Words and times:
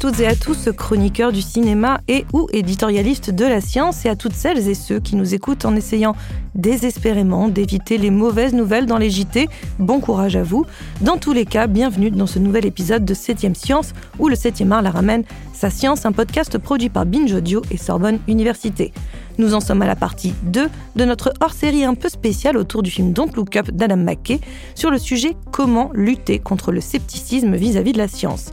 Toutes 0.00 0.20
et 0.20 0.26
à 0.26 0.34
tous, 0.34 0.70
chroniqueurs 0.74 1.30
du 1.30 1.42
cinéma 1.42 2.00
et 2.08 2.24
ou 2.32 2.46
éditorialistes 2.54 3.28
de 3.28 3.44
la 3.44 3.60
science 3.60 4.06
et 4.06 4.08
à 4.08 4.16
toutes 4.16 4.32
celles 4.32 4.66
et 4.66 4.74
ceux 4.74 4.98
qui 4.98 5.14
nous 5.14 5.34
écoutent 5.34 5.66
en 5.66 5.76
essayant 5.76 6.16
désespérément 6.54 7.48
d'éviter 7.48 7.98
les 7.98 8.08
mauvaises 8.08 8.54
nouvelles 8.54 8.86
dans 8.86 8.96
les 8.96 9.10
JT. 9.10 9.50
Bon 9.78 10.00
courage 10.00 10.36
à 10.36 10.42
vous. 10.42 10.64
Dans 11.02 11.18
tous 11.18 11.34
les 11.34 11.44
cas, 11.44 11.66
bienvenue 11.66 12.10
dans 12.10 12.26
ce 12.26 12.38
nouvel 12.38 12.64
épisode 12.64 13.04
de 13.04 13.12
7ème 13.12 13.54
Science 13.54 13.92
où 14.18 14.28
le 14.28 14.36
7ème 14.36 14.72
art 14.72 14.80
la 14.80 14.90
ramène 14.90 15.24
sa 15.52 15.68
science, 15.68 16.06
un 16.06 16.12
podcast 16.12 16.56
produit 16.56 16.88
par 16.88 17.04
Binge 17.04 17.34
Audio 17.34 17.60
et 17.70 17.76
Sorbonne 17.76 18.20
Université. 18.26 18.94
Nous 19.36 19.52
en 19.52 19.60
sommes 19.60 19.82
à 19.82 19.86
la 19.86 19.96
partie 19.96 20.32
2 20.44 20.70
de 20.96 21.04
notre 21.04 21.34
hors-série 21.42 21.84
un 21.84 21.94
peu 21.94 22.08
spéciale 22.08 22.56
autour 22.56 22.82
du 22.82 22.90
film 22.90 23.12
Don't 23.12 23.32
Look 23.36 23.54
Up 23.56 23.70
d'Adam 23.70 23.98
McKay 23.98 24.40
sur 24.74 24.90
le 24.90 24.96
sujet 24.96 25.36
comment 25.52 25.90
lutter 25.92 26.38
contre 26.38 26.72
le 26.72 26.80
scepticisme 26.80 27.54
vis-à-vis 27.54 27.90
-vis 27.90 27.94
de 27.94 27.98
la 27.98 28.08
science. 28.08 28.52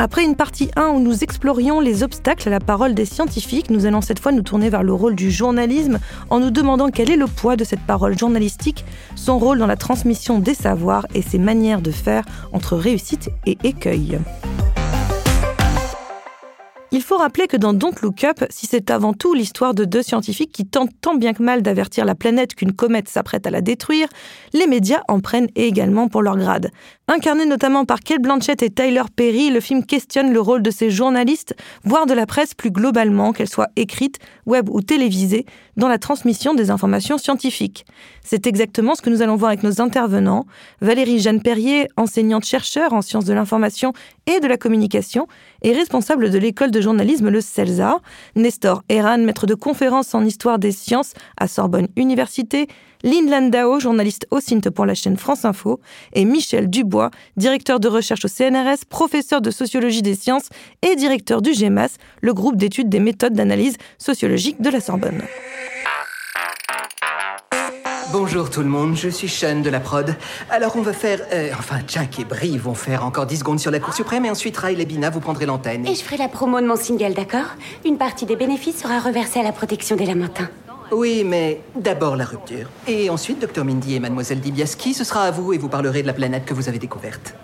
Après 0.00 0.24
une 0.24 0.36
partie 0.36 0.70
1 0.76 0.90
où 0.90 1.00
nous 1.00 1.24
explorions 1.24 1.80
les 1.80 2.04
obstacles 2.04 2.46
à 2.46 2.52
la 2.52 2.60
parole 2.60 2.94
des 2.94 3.04
scientifiques, 3.04 3.68
nous 3.68 3.84
allons 3.84 4.00
cette 4.00 4.20
fois 4.20 4.30
nous 4.30 4.42
tourner 4.42 4.70
vers 4.70 4.84
le 4.84 4.92
rôle 4.92 5.16
du 5.16 5.32
journalisme 5.32 5.98
en 6.30 6.38
nous 6.38 6.52
demandant 6.52 6.90
quel 6.90 7.10
est 7.10 7.16
le 7.16 7.26
poids 7.26 7.56
de 7.56 7.64
cette 7.64 7.80
parole 7.80 8.16
journalistique, 8.16 8.84
son 9.16 9.40
rôle 9.40 9.58
dans 9.58 9.66
la 9.66 9.74
transmission 9.74 10.38
des 10.38 10.54
savoirs 10.54 11.08
et 11.14 11.22
ses 11.22 11.40
manières 11.40 11.82
de 11.82 11.90
faire 11.90 12.24
entre 12.52 12.76
réussite 12.76 13.30
et 13.44 13.58
écueil. 13.64 14.20
Il 16.98 17.04
faut 17.04 17.16
rappeler 17.16 17.46
que 17.46 17.56
dans 17.56 17.74
Don't 17.74 17.94
Look 18.02 18.24
Up, 18.24 18.44
si 18.50 18.66
c'est 18.66 18.90
avant 18.90 19.12
tout 19.12 19.32
l'histoire 19.32 19.72
de 19.72 19.84
deux 19.84 20.02
scientifiques 20.02 20.50
qui 20.50 20.66
tentent 20.66 20.90
tant 21.00 21.14
bien 21.14 21.32
que 21.32 21.44
mal 21.44 21.62
d'avertir 21.62 22.04
la 22.04 22.16
planète 22.16 22.56
qu'une 22.56 22.72
comète 22.72 23.08
s'apprête 23.08 23.46
à 23.46 23.50
la 23.50 23.60
détruire, 23.60 24.08
les 24.52 24.66
médias 24.66 25.02
en 25.06 25.20
prennent 25.20 25.46
également 25.54 26.08
pour 26.08 26.22
leur 26.22 26.36
grade. 26.36 26.72
Incarné 27.06 27.46
notamment 27.46 27.84
par 27.84 28.00
Kate 28.00 28.20
Blanchett 28.20 28.64
et 28.64 28.70
Tyler 28.70 29.04
Perry, 29.14 29.50
le 29.50 29.60
film 29.60 29.86
questionne 29.86 30.32
le 30.32 30.40
rôle 30.40 30.60
de 30.60 30.72
ces 30.72 30.90
journalistes, 30.90 31.54
voire 31.84 32.04
de 32.04 32.14
la 32.14 32.26
presse 32.26 32.54
plus 32.54 32.72
globalement, 32.72 33.32
qu'elle 33.32 33.48
soit 33.48 33.70
écrite, 33.76 34.18
web 34.44 34.68
ou 34.68 34.82
télévisée, 34.82 35.46
dans 35.78 35.88
la 35.88 35.98
transmission 35.98 36.54
des 36.54 36.70
informations 36.70 37.16
scientifiques. 37.16 37.86
C'est 38.22 38.46
exactement 38.46 38.94
ce 38.94 39.00
que 39.00 39.08
nous 39.08 39.22
allons 39.22 39.36
voir 39.36 39.50
avec 39.50 39.62
nos 39.62 39.80
intervenants. 39.80 40.44
Valérie 40.82 41.20
Jeanne 41.20 41.40
Perrier, 41.40 41.88
enseignante-chercheur 41.96 42.92
en 42.92 43.00
sciences 43.00 43.24
de 43.24 43.32
l'information 43.32 43.92
et 44.26 44.40
de 44.40 44.46
la 44.46 44.58
communication, 44.58 45.26
et 45.62 45.72
responsable 45.72 46.30
de 46.30 46.38
l'école 46.38 46.72
de 46.72 46.80
journalisme 46.80 47.30
Le 47.30 47.40
CELSA. 47.40 48.00
Nestor 48.36 48.82
Eran, 48.88 49.18
maître 49.18 49.46
de 49.46 49.54
conférences 49.54 50.14
en 50.14 50.24
histoire 50.24 50.58
des 50.58 50.72
sciences 50.72 51.14
à 51.38 51.48
Sorbonne 51.48 51.88
Université. 51.96 52.66
Lynn 53.04 53.30
Landau, 53.30 53.78
journaliste 53.78 54.26
au 54.32 54.40
CINT 54.40 54.72
pour 54.74 54.84
la 54.84 54.94
chaîne 54.94 55.16
France 55.16 55.44
Info. 55.44 55.80
Et 56.14 56.24
Michel 56.24 56.68
Dubois, 56.68 57.10
directeur 57.36 57.78
de 57.78 57.86
recherche 57.86 58.24
au 58.24 58.28
CNRS, 58.28 58.84
professeur 58.88 59.40
de 59.40 59.52
sociologie 59.52 60.02
des 60.02 60.16
sciences 60.16 60.48
et 60.82 60.96
directeur 60.96 61.40
du 61.40 61.54
GEMAS, 61.54 61.96
le 62.20 62.34
groupe 62.34 62.56
d'études 62.56 62.88
des 62.88 63.00
méthodes 63.00 63.34
d'analyse 63.34 63.76
sociologique 63.98 64.60
de 64.60 64.70
la 64.70 64.80
Sorbonne. 64.80 65.22
Bonjour 68.12 68.48
tout 68.48 68.60
le 68.60 68.68
monde, 68.68 68.96
je 68.96 69.08
suis 69.08 69.28
Sean 69.28 69.60
de 69.60 69.68
la 69.68 69.80
prod. 69.80 70.14
Alors 70.50 70.76
on 70.76 70.82
va 70.82 70.92
faire... 70.92 71.20
euh, 71.32 71.50
enfin, 71.58 71.76
Jack 71.86 72.18
et 72.18 72.24
Brie 72.24 72.56
vont 72.56 72.74
faire 72.74 73.04
encore 73.04 73.26
10 73.26 73.38
secondes 73.38 73.60
sur 73.60 73.70
la 73.70 73.80
Cour 73.80 73.92
suprême 73.92 74.24
et 74.24 74.30
ensuite 74.30 74.56
Riley 74.56 74.82
et 74.82 74.86
Bina, 74.86 75.10
vous 75.10 75.20
prendrez 75.20 75.44
l'antenne. 75.44 75.86
Et 75.86 75.94
je 75.94 76.02
ferai 76.02 76.16
la 76.16 76.28
promo 76.28 76.60
de 76.60 76.66
mon 76.66 76.76
single, 76.76 77.12
d'accord? 77.14 77.46
Une 77.84 77.98
partie 77.98 78.24
des 78.24 78.36
bénéfices 78.36 78.80
sera 78.80 78.98
reversée 79.00 79.40
à 79.40 79.42
la 79.42 79.52
protection 79.52 79.94
des 79.96 80.06
lamentins. 80.06 80.48
Oui, 80.90 81.22
mais 81.24 81.60
d'abord 81.76 82.16
la 82.16 82.24
rupture. 82.24 82.68
Et 82.86 83.10
ensuite, 83.10 83.40
Dr 83.40 83.62
Mindy 83.64 83.96
et 83.96 84.00
Mademoiselle 84.00 84.40
Dibiaski, 84.40 84.94
ce 84.94 85.04
sera 85.04 85.24
à 85.24 85.30
vous 85.30 85.52
et 85.52 85.58
vous 85.58 85.68
parlerez 85.68 86.00
de 86.00 86.06
la 86.06 86.14
planète 86.14 86.46
que 86.46 86.54
vous 86.54 86.68
avez 86.68 86.78
découverte? 86.78 87.34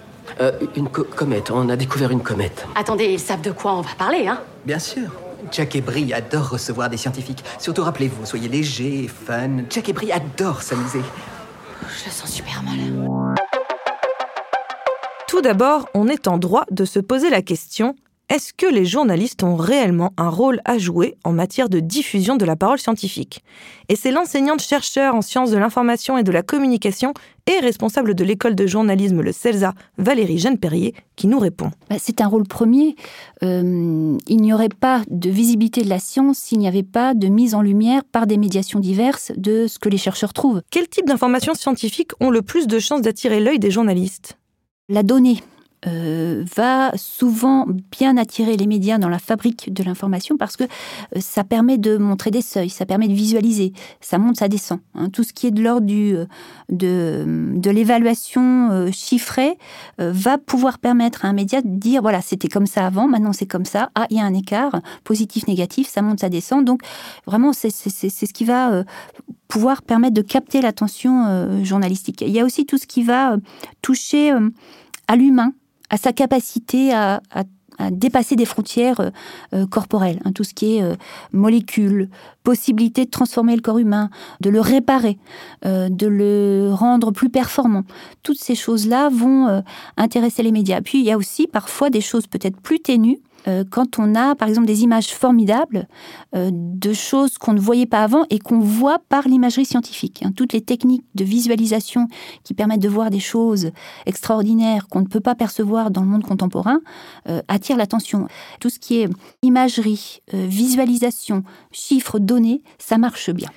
Euh, 0.41 0.53
une 0.77 0.89
co- 0.89 1.05
comète, 1.05 1.51
on 1.51 1.69
a 1.69 1.77
découvert 1.77 2.11
une 2.11 2.23
comète. 2.23 2.65
Attendez, 2.75 3.05
ils 3.05 3.21
savent 3.21 3.43
de 3.43 3.51
quoi 3.51 3.75
on 3.75 3.83
va 3.83 3.91
parler, 3.99 4.27
hein? 4.27 4.41
Bien 4.65 4.79
sûr. 4.79 5.11
Jack 5.51 5.77
et 5.77 5.81
Brie 5.81 6.13
adorent 6.13 6.51
recevoir 6.51 6.91
des 6.91 6.97
scientifiques. 6.97 7.45
Surtout 7.59 7.83
rappelez-vous, 7.83 8.27
soyez 8.27 8.49
légers 8.49 9.05
et 9.05 9.09
fun. 9.09 9.65
Jack 9.71 9.89
et 9.89 9.93
Brie 9.93 10.13
adorent 10.13 10.63
s'amuser. 10.63 11.03
Je 11.83 12.11
sens 12.11 12.31
super 12.31 12.63
mal. 12.63 13.37
Tout 15.29 15.41
d'abord, 15.41 15.89
on 15.95 16.09
est 16.09 16.29
en 16.29 16.39
droit 16.39 16.65
de 16.71 16.85
se 16.85 17.01
poser 17.01 17.29
la 17.31 17.43
question 17.43 17.97
est-ce 18.31 18.55
que 18.55 18.67
les 18.67 18.87
journalistes 18.87 19.43
ont 19.43 19.55
réellement 19.55 20.13
un 20.17 20.31
rôle 20.31 20.61
à 20.65 20.79
jouer 20.79 21.15
en 21.25 21.33
matière 21.33 21.69
de 21.69 21.79
diffusion 21.79 22.37
de 22.37 22.47
la 22.47 22.57
parole 22.57 22.79
scientifique? 22.79 23.45
Et 23.91 23.97
c'est 23.97 24.11
l'enseignante-chercheur 24.11 25.15
en 25.15 25.21
sciences 25.21 25.51
de 25.51 25.59
l'information 25.59 26.17
et 26.17 26.23
de 26.23 26.33
la 26.33 26.43
communication 26.43 27.13
et 27.47 27.59
responsable 27.61 28.15
de 28.15 28.25
l'école 28.25 28.55
de 28.55 28.67
journalisme 28.67 29.21
le 29.21 29.31
CELSA, 29.31 29.75
Valérie 29.99 30.39
Jeanne 30.39 30.57
Perrier, 30.57 30.95
qui 31.17 31.27
nous 31.27 31.39
répond. 31.39 31.71
Bah, 31.91 31.97
C'est 31.99 32.23
un 32.23 32.27
rôle 32.27 32.45
premier. 32.45 32.97
Euh, 33.43 34.17
il 34.27 34.41
n'y 34.41 34.55
aurait 34.55 34.71
pas 34.71 35.03
de 35.11 35.29
visibilité 35.29 35.83
de 35.83 35.91
la 35.91 35.99
science 35.99 36.39
s'il 36.39 36.61
n'y 36.61 36.69
avait 36.69 36.83
pas 36.83 37.13
de 37.13 37.29
mise 37.29 37.55
en 37.55 37.61
lumière 37.61 38.05
par 38.05 38.27
des 38.27 38.39
médiations 38.39 38.81
diverses 38.81 39.33
de 39.37 39.67
ce 39.67 39.79
que 39.79 39.91
les 39.91 39.99
chercheurs 39.99 40.33
trouvent. 40.33 40.63
Quel 40.71 40.89
type 40.89 41.07
d'informations 41.07 41.55
scientifiques 41.55 42.13
ont 42.21 42.31
le 42.31 42.41
plus 42.41 42.67
de 42.67 42.79
chances 42.79 43.03
d'attirer 43.03 43.41
l'œil 43.41 43.59
des 43.59 43.71
journalistes? 43.71 44.39
La 44.89 45.03
donnée 45.03 45.43
euh, 45.87 46.45
va 46.57 46.93
souvent 46.97 47.67
bien 47.91 48.17
attirer 48.17 48.57
les 48.57 48.67
médias 48.67 48.97
dans 48.97 49.11
la 49.11 49.19
fabrique 49.19 49.73
de 49.73 49.83
l'information 49.83 50.39
parce 50.39 50.57
que 50.57 50.65
euh, 50.65 51.21
ça 51.21 51.45
permet 51.45 51.77
de 51.77 51.99
montrer 51.99 52.31
des 52.31 52.41
seuils, 52.41 52.71
ça 52.71 52.87
permet 52.87 53.07
de 53.07 53.13
visualiser, 53.13 53.73
ça 54.01 54.17
monte, 54.17 54.39
ça 54.39 54.49
descend. 54.49 54.79
hein. 54.95 55.11
Tout 55.11 55.25
ce 55.25 55.35
qui 55.35 55.47
est 55.47 55.51
de 55.51 55.63
l'ordre 55.63 55.87
euh, 55.91 56.27
de, 56.71 57.71
l'évaluation 57.71 58.91
chiffrée 58.93 59.59
va 59.99 60.39
pouvoir 60.39 60.79
permettre 60.79 61.25
à 61.25 61.29
un 61.29 61.33
média 61.33 61.61
de 61.61 61.69
dire 61.69 62.03
voilà, 62.03 62.23
c'était 62.23 62.49
comme 62.49 62.67
ça 62.67 62.87
avant, 62.87 63.09
maintenant 63.09 63.33
c'est 63.33 63.47
comme 63.47 63.65
ça, 63.65 63.91
ah, 63.95 64.07
il 64.11 64.17
y 64.17 64.21
a 64.21 64.25
un 64.25 64.35
écart, 64.35 64.81
positif, 65.03 65.47
négatif, 65.49 65.89
ça 65.89 66.03
monte, 66.03 66.21
ça 66.21 66.29
descend. 66.29 66.65
Donc 66.65 66.83
vraiment, 67.27 67.53
c'est 67.53 67.71
ce 67.71 68.33
qui 68.33 68.45
va 68.45 68.85
pouvoir 69.49 69.83
permettre 69.83 70.15
de 70.15 70.23
capter 70.23 70.61
l'attention 70.63 71.65
journalistique. 71.65 72.21
Il 72.21 72.31
y 72.31 72.41
a 72.41 72.45
aussi 72.45 72.65
tout 72.65 72.79
ce 72.79 72.87
qui 72.87 73.03
va 73.03 73.37
toucher 73.83 74.33
à 75.09 75.17
l'humain, 75.17 75.53
à 75.91 75.97
sa 75.97 76.13
capacité 76.13 76.93
à, 76.93 77.21
à- 77.31 77.45
dépasser 77.91 78.37
des 78.37 78.45
frontières 78.45 79.01
euh, 79.01 79.11
euh, 79.53 79.67
corporelles, 79.67 80.21
hein, 80.25 80.31
tout 80.33 80.45
ce 80.45 80.55
qui 80.55 80.77
est 80.77 80.83
euh, 80.83 80.95
molécules, 81.33 82.09
possibilité 82.45 83.05
de 83.05 83.11
transformer 83.11 83.57
le 83.57 83.63
corps 83.63 83.79
humain, 83.79 84.11
de 84.41 84.49
le 84.49 84.61
réparer, 84.61 85.19
euh, 85.67 85.89
de 85.89 86.07
le 86.07 86.71
rendre 86.73 87.11
plus 87.11 87.31
performant. 87.31 87.83
Toutes 88.23 88.39
ces 88.39 88.55
choses-là 88.55 89.09
vont 89.09 89.49
euh, 89.49 89.61
intéresser 89.97 90.45
les 90.45 90.53
médias. 90.53 90.81
Puis 90.83 91.01
il 91.01 91.05
y 91.05 91.11
a 91.11 91.17
aussi 91.17 91.49
parfois 91.49 91.91
des 91.91 92.01
choses 92.01 92.29
peut-être 92.29 92.61
plus 92.61 92.79
ténues. 92.79 93.19
Euh, 93.47 93.65
quand 93.69 93.99
on 93.99 94.15
a, 94.15 94.35
par 94.35 94.49
exemple, 94.49 94.67
des 94.67 94.83
images 94.83 95.09
formidables 95.09 95.89
euh, 96.35 96.51
de 96.53 96.93
choses 96.93 97.39
qu'on 97.39 97.53
ne 97.53 97.61
voyait 97.61 97.87
pas 97.87 98.03
avant 98.03 98.25
et 98.31 98.39
qu'on 98.39 98.59
voit 98.59 98.99
par 99.09 99.29
l'imagerie 99.29 99.65
scientifique. 99.65 100.23
hein. 100.25 100.33
Toutes 100.35 100.53
les 100.53 100.61
techniques 100.61 101.05
de 101.15 101.25
visualisation 101.25 102.09
qui 102.43 102.55
permettent 102.55 102.83
de 102.83 102.89
voir 102.89 103.11
des 103.11 103.21
choses 103.21 103.71
extraordinaires 104.07 104.89
qu'on 104.89 105.01
ne 105.01 105.07
peut 105.07 105.21
pas 105.21 105.35
percevoir 105.35 105.91
dans 105.91 106.03
le 106.03 106.09
monde 106.09 106.25
contemporain 106.25 106.81
euh, 107.29 107.41
attirent 107.49 107.77
l'attention. 107.77 108.29
Tout 108.61 108.71
ce 108.71 108.79
qui 108.79 109.01
est 109.01 109.09
imagerie, 109.43 110.21
euh, 110.33 110.47
visualisation, 110.47 111.43
chiffres, 111.73 112.19
données, 112.19 112.63
ça 112.79 112.99
marche 112.99 113.31
bien. 113.31 113.49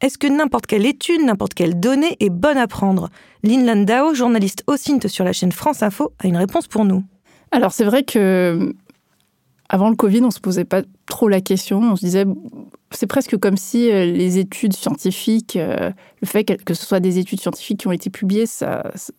Est-ce 0.00 0.18
que 0.18 0.26
n'importe 0.26 0.66
quelle 0.66 0.84
étude, 0.84 1.22
n'importe 1.22 1.54
quelle 1.54 1.80
donnée 1.80 2.16
est 2.20 2.30
bonne 2.30 2.58
à 2.58 2.66
prendre? 2.66 3.08
Lynn 3.42 3.64
Landau, 3.64 4.14
journaliste 4.14 4.62
au 4.66 4.76
CINT 4.76 5.08
sur 5.08 5.24
la 5.24 5.32
chaîne 5.32 5.52
France 5.52 5.82
Info, 5.82 6.12
a 6.18 6.26
une 6.26 6.36
réponse 6.36 6.66
pour 6.66 6.84
nous. 6.84 7.02
Alors 7.50 7.72
c'est 7.72 7.84
vrai 7.84 8.02
que 8.02 8.74
avant 9.68 9.90
le 9.90 9.96
Covid, 9.96 10.22
on 10.22 10.30
se 10.30 10.40
posait 10.40 10.64
pas 10.64 10.82
trop 11.06 11.28
la 11.28 11.40
question. 11.40 11.80
On 11.80 11.96
se 11.96 12.04
disait, 12.04 12.24
c'est 12.90 13.06
presque 13.06 13.36
comme 13.36 13.56
si 13.56 13.90
euh, 13.90 14.04
les 14.04 14.38
études 14.38 14.74
scientifiques, 14.74 15.56
euh, 15.56 15.90
le 16.20 16.26
fait 16.26 16.44
que 16.44 16.74
ce 16.74 16.86
soit 16.86 17.00
des 17.00 17.18
études 17.18 17.40
scientifiques 17.40 17.80
qui 17.80 17.88
ont 17.88 17.92
été 17.92 18.10
publiées, 18.10 18.46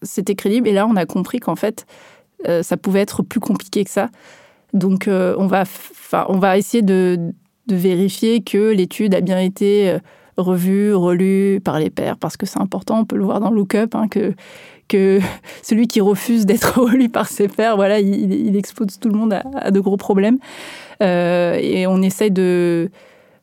c'était 0.01 0.35
crédible. 0.35 0.67
Et 0.67 0.73
là, 0.73 0.87
on 0.87 0.95
a 0.95 1.05
compris 1.05 1.39
qu'en 1.39 1.55
fait, 1.55 1.85
euh, 2.47 2.63
ça 2.63 2.77
pouvait 2.77 3.01
être 3.01 3.23
plus 3.23 3.39
compliqué 3.39 3.83
que 3.83 3.91
ça. 3.91 4.09
Donc, 4.73 5.07
on 5.07 5.47
va, 5.47 5.63
on 6.27 6.39
va 6.39 6.57
essayer 6.57 6.83
de, 6.83 7.33
vérifier 7.69 8.41
que 8.41 8.71
l'étude 8.71 9.15
a 9.15 9.21
bien 9.21 9.39
été 9.39 9.97
revue, 10.37 10.93
relue 10.93 11.59
par 11.61 11.79
les 11.79 11.89
pairs, 11.89 12.17
parce 12.17 12.37
que 12.37 12.45
c'est 12.45 12.59
important. 12.59 12.99
On 12.99 13.05
peut 13.05 13.15
le 13.15 13.23
voir 13.23 13.39
dans 13.39 13.49
Lookup, 13.49 13.95
hein, 13.95 14.07
que 14.07 14.33
que 14.87 15.19
celui 15.63 15.87
qui 15.87 16.01
refuse 16.01 16.45
d'être 16.45 16.79
relu 16.79 17.09
par 17.09 17.27
ses 17.27 17.47
pairs, 17.47 17.75
voilà, 17.75 17.99
il, 17.99 18.31
il 18.33 18.55
expose 18.55 18.99
tout 18.99 19.09
le 19.09 19.17
monde 19.17 19.33
à, 19.33 19.71
de 19.71 19.79
gros 19.79 19.97
problèmes. 19.97 20.37
Euh, 21.01 21.57
et 21.61 21.87
on 21.87 22.01
essaie 22.01 22.29
de, 22.29 22.89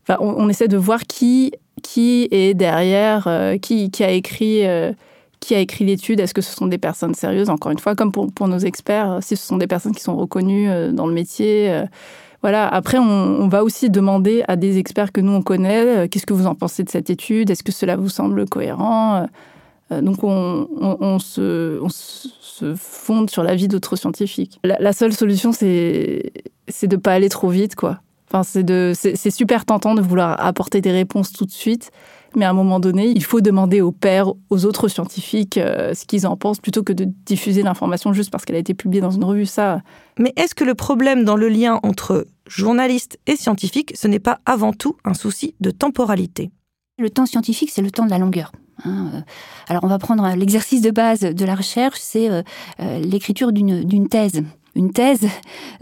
enfin, 0.03 0.19
on, 0.21 0.49
essaie 0.49 0.69
de 0.69 0.77
voir 0.77 1.03
qui 1.03 1.53
qui 1.83 2.29
est 2.31 2.55
derrière, 2.55 3.27
euh, 3.27 3.59
qui, 3.59 3.91
qui 3.91 4.05
a 4.05 4.11
écrit. 4.11 4.67
euh, 4.67 4.93
qui 5.41 5.55
a 5.55 5.59
écrit 5.59 5.85
l'étude 5.85 6.21
Est-ce 6.21 6.33
que 6.33 6.41
ce 6.41 6.57
sont 6.57 6.69
des 6.69 6.79
personnes 6.79 7.13
sérieuses? 7.13 7.51
Encore 7.51 7.71
une 7.71 7.79
fois, 7.79 7.95
comme 7.95 8.13
pour, 8.13 8.33
pour 8.33 8.49
nos 8.49 8.57
experts, 8.57 9.19
si 9.21 9.37
ce 9.37 9.47
sont 9.47 9.59
des 9.59 9.67
personnes 9.67 9.95
qui 9.95 10.01
sont 10.01 10.17
reconnues 10.17 10.71
dans 10.95 11.07
le 11.07 11.13
métier. 11.13 11.83
voilà. 12.41 12.67
Après, 12.67 12.97
on, 12.97 13.47
va 13.49 13.63
aussi 13.63 13.91
demander 13.91 14.43
à 14.49 14.57
des 14.57 14.79
experts 14.79 15.13
que 15.13 15.21
nous 15.21 15.33
on 15.33 15.43
connaît 15.43 16.09
qu'est-ce 16.09 16.25
que 16.25 16.33
vous 16.33 16.47
en 16.47 16.55
pensez 16.55 16.83
de 16.83 16.89
cette 16.89 17.11
étude? 17.11 17.51
Est-ce 17.51 17.63
que 17.63 17.73
cela 17.73 17.97
vous 17.97 18.09
semble 18.09 18.49
cohérent? 18.49 19.27
Donc, 19.91 20.25
on, 20.25 20.69
on- 20.81 20.97
on 21.01 21.19
se, 21.19 21.79
on 21.81 21.89
se 21.89 22.75
fonde 22.75 23.31
sur 23.31 23.43
l'avis 23.43 23.69
d'autres 23.69 23.97
scientifiques. 23.97 24.59
La, 24.65 24.77
la 24.81 24.93
seule 24.93 25.13
solution, 25.13 25.53
c'est 25.53 26.33
de 26.83 26.97
pas 26.97 27.13
aller 27.13 27.29
trop 27.29 27.49
vite, 27.49 27.75
quoi. 27.77 28.01
Enfin, 28.33 28.43
c'est 28.43 29.31
super 29.31 29.65
tentant 29.65 29.95
de 29.95 30.01
vouloir 30.01 30.45
apporter 30.45 30.81
des 30.81 30.91
réponses 30.91 31.33
tout 31.33 31.45
de 31.45 31.53
suite, 31.53 31.91
mais 32.35 32.45
à 32.45 32.51
un 32.51 32.55
moment 32.55 32.81
donné, 32.81 33.07
il 33.07 33.23
faut 33.23 33.41
demander 33.41 33.81
aux 33.81 33.93
pairs, 33.93 34.33
aux 34.51 34.65
autres 34.65 34.89
scientifiques, 34.89 35.57
euh, 35.59 35.95
ce 35.95 36.05
qu'ils 36.05 36.27
en 36.27 36.37
pensent, 36.37 36.59
plutôt 36.59 36.83
que 36.83 36.93
de 36.93 37.07
diffuser 37.27 37.63
l'information 37.63 38.13
juste 38.13 38.31
parce 38.31 38.45
qu'elle 38.45 38.57
a 38.57 38.61
été 38.61 38.75
publiée 38.75 39.03
dans 39.03 39.13
une 39.13 39.23
revue. 39.23 39.47
Ça. 39.47 39.83
Mais 40.19 40.33
est-ce 40.37 40.55
que 40.57 40.65
le 40.65 40.75
problème 40.75 41.25
dans 41.25 41.37
le 41.37 41.49
lien 41.49 41.79
entre 41.85 42.27
journaliste 42.49 43.19
et 43.27 43.37
scientifique, 43.37 43.93
ce 43.95 44.09
n'est 44.09 44.19
pas 44.19 44.41
avant 44.47 44.73
tout 44.73 44.97
un 45.05 45.15
souci 45.15 45.55
de 45.61 45.71
temporalité? 45.71 46.51
Le 46.99 47.11
temps 47.11 47.27
scientifique, 47.27 47.71
c'est 47.71 47.83
le 47.83 47.91
temps 47.93 48.07
de 48.07 48.11
la 48.11 48.19
longueur. 48.19 48.51
Hein, 48.85 49.11
euh. 49.15 49.21
Alors 49.69 49.85
on 49.85 49.89
va 49.89 49.99
prendre 49.99 50.27
l'exercice 50.37 50.81
de 50.81 50.91
base 50.91 51.21
de 51.21 51.45
la 51.45 51.55
recherche, 51.55 51.99
c'est 52.01 52.31
euh, 52.31 52.43
l'écriture 52.99 53.53
d'une 53.53 54.09
thèse. 54.09 54.43
Une 54.75 54.93
thèse, 54.93 55.29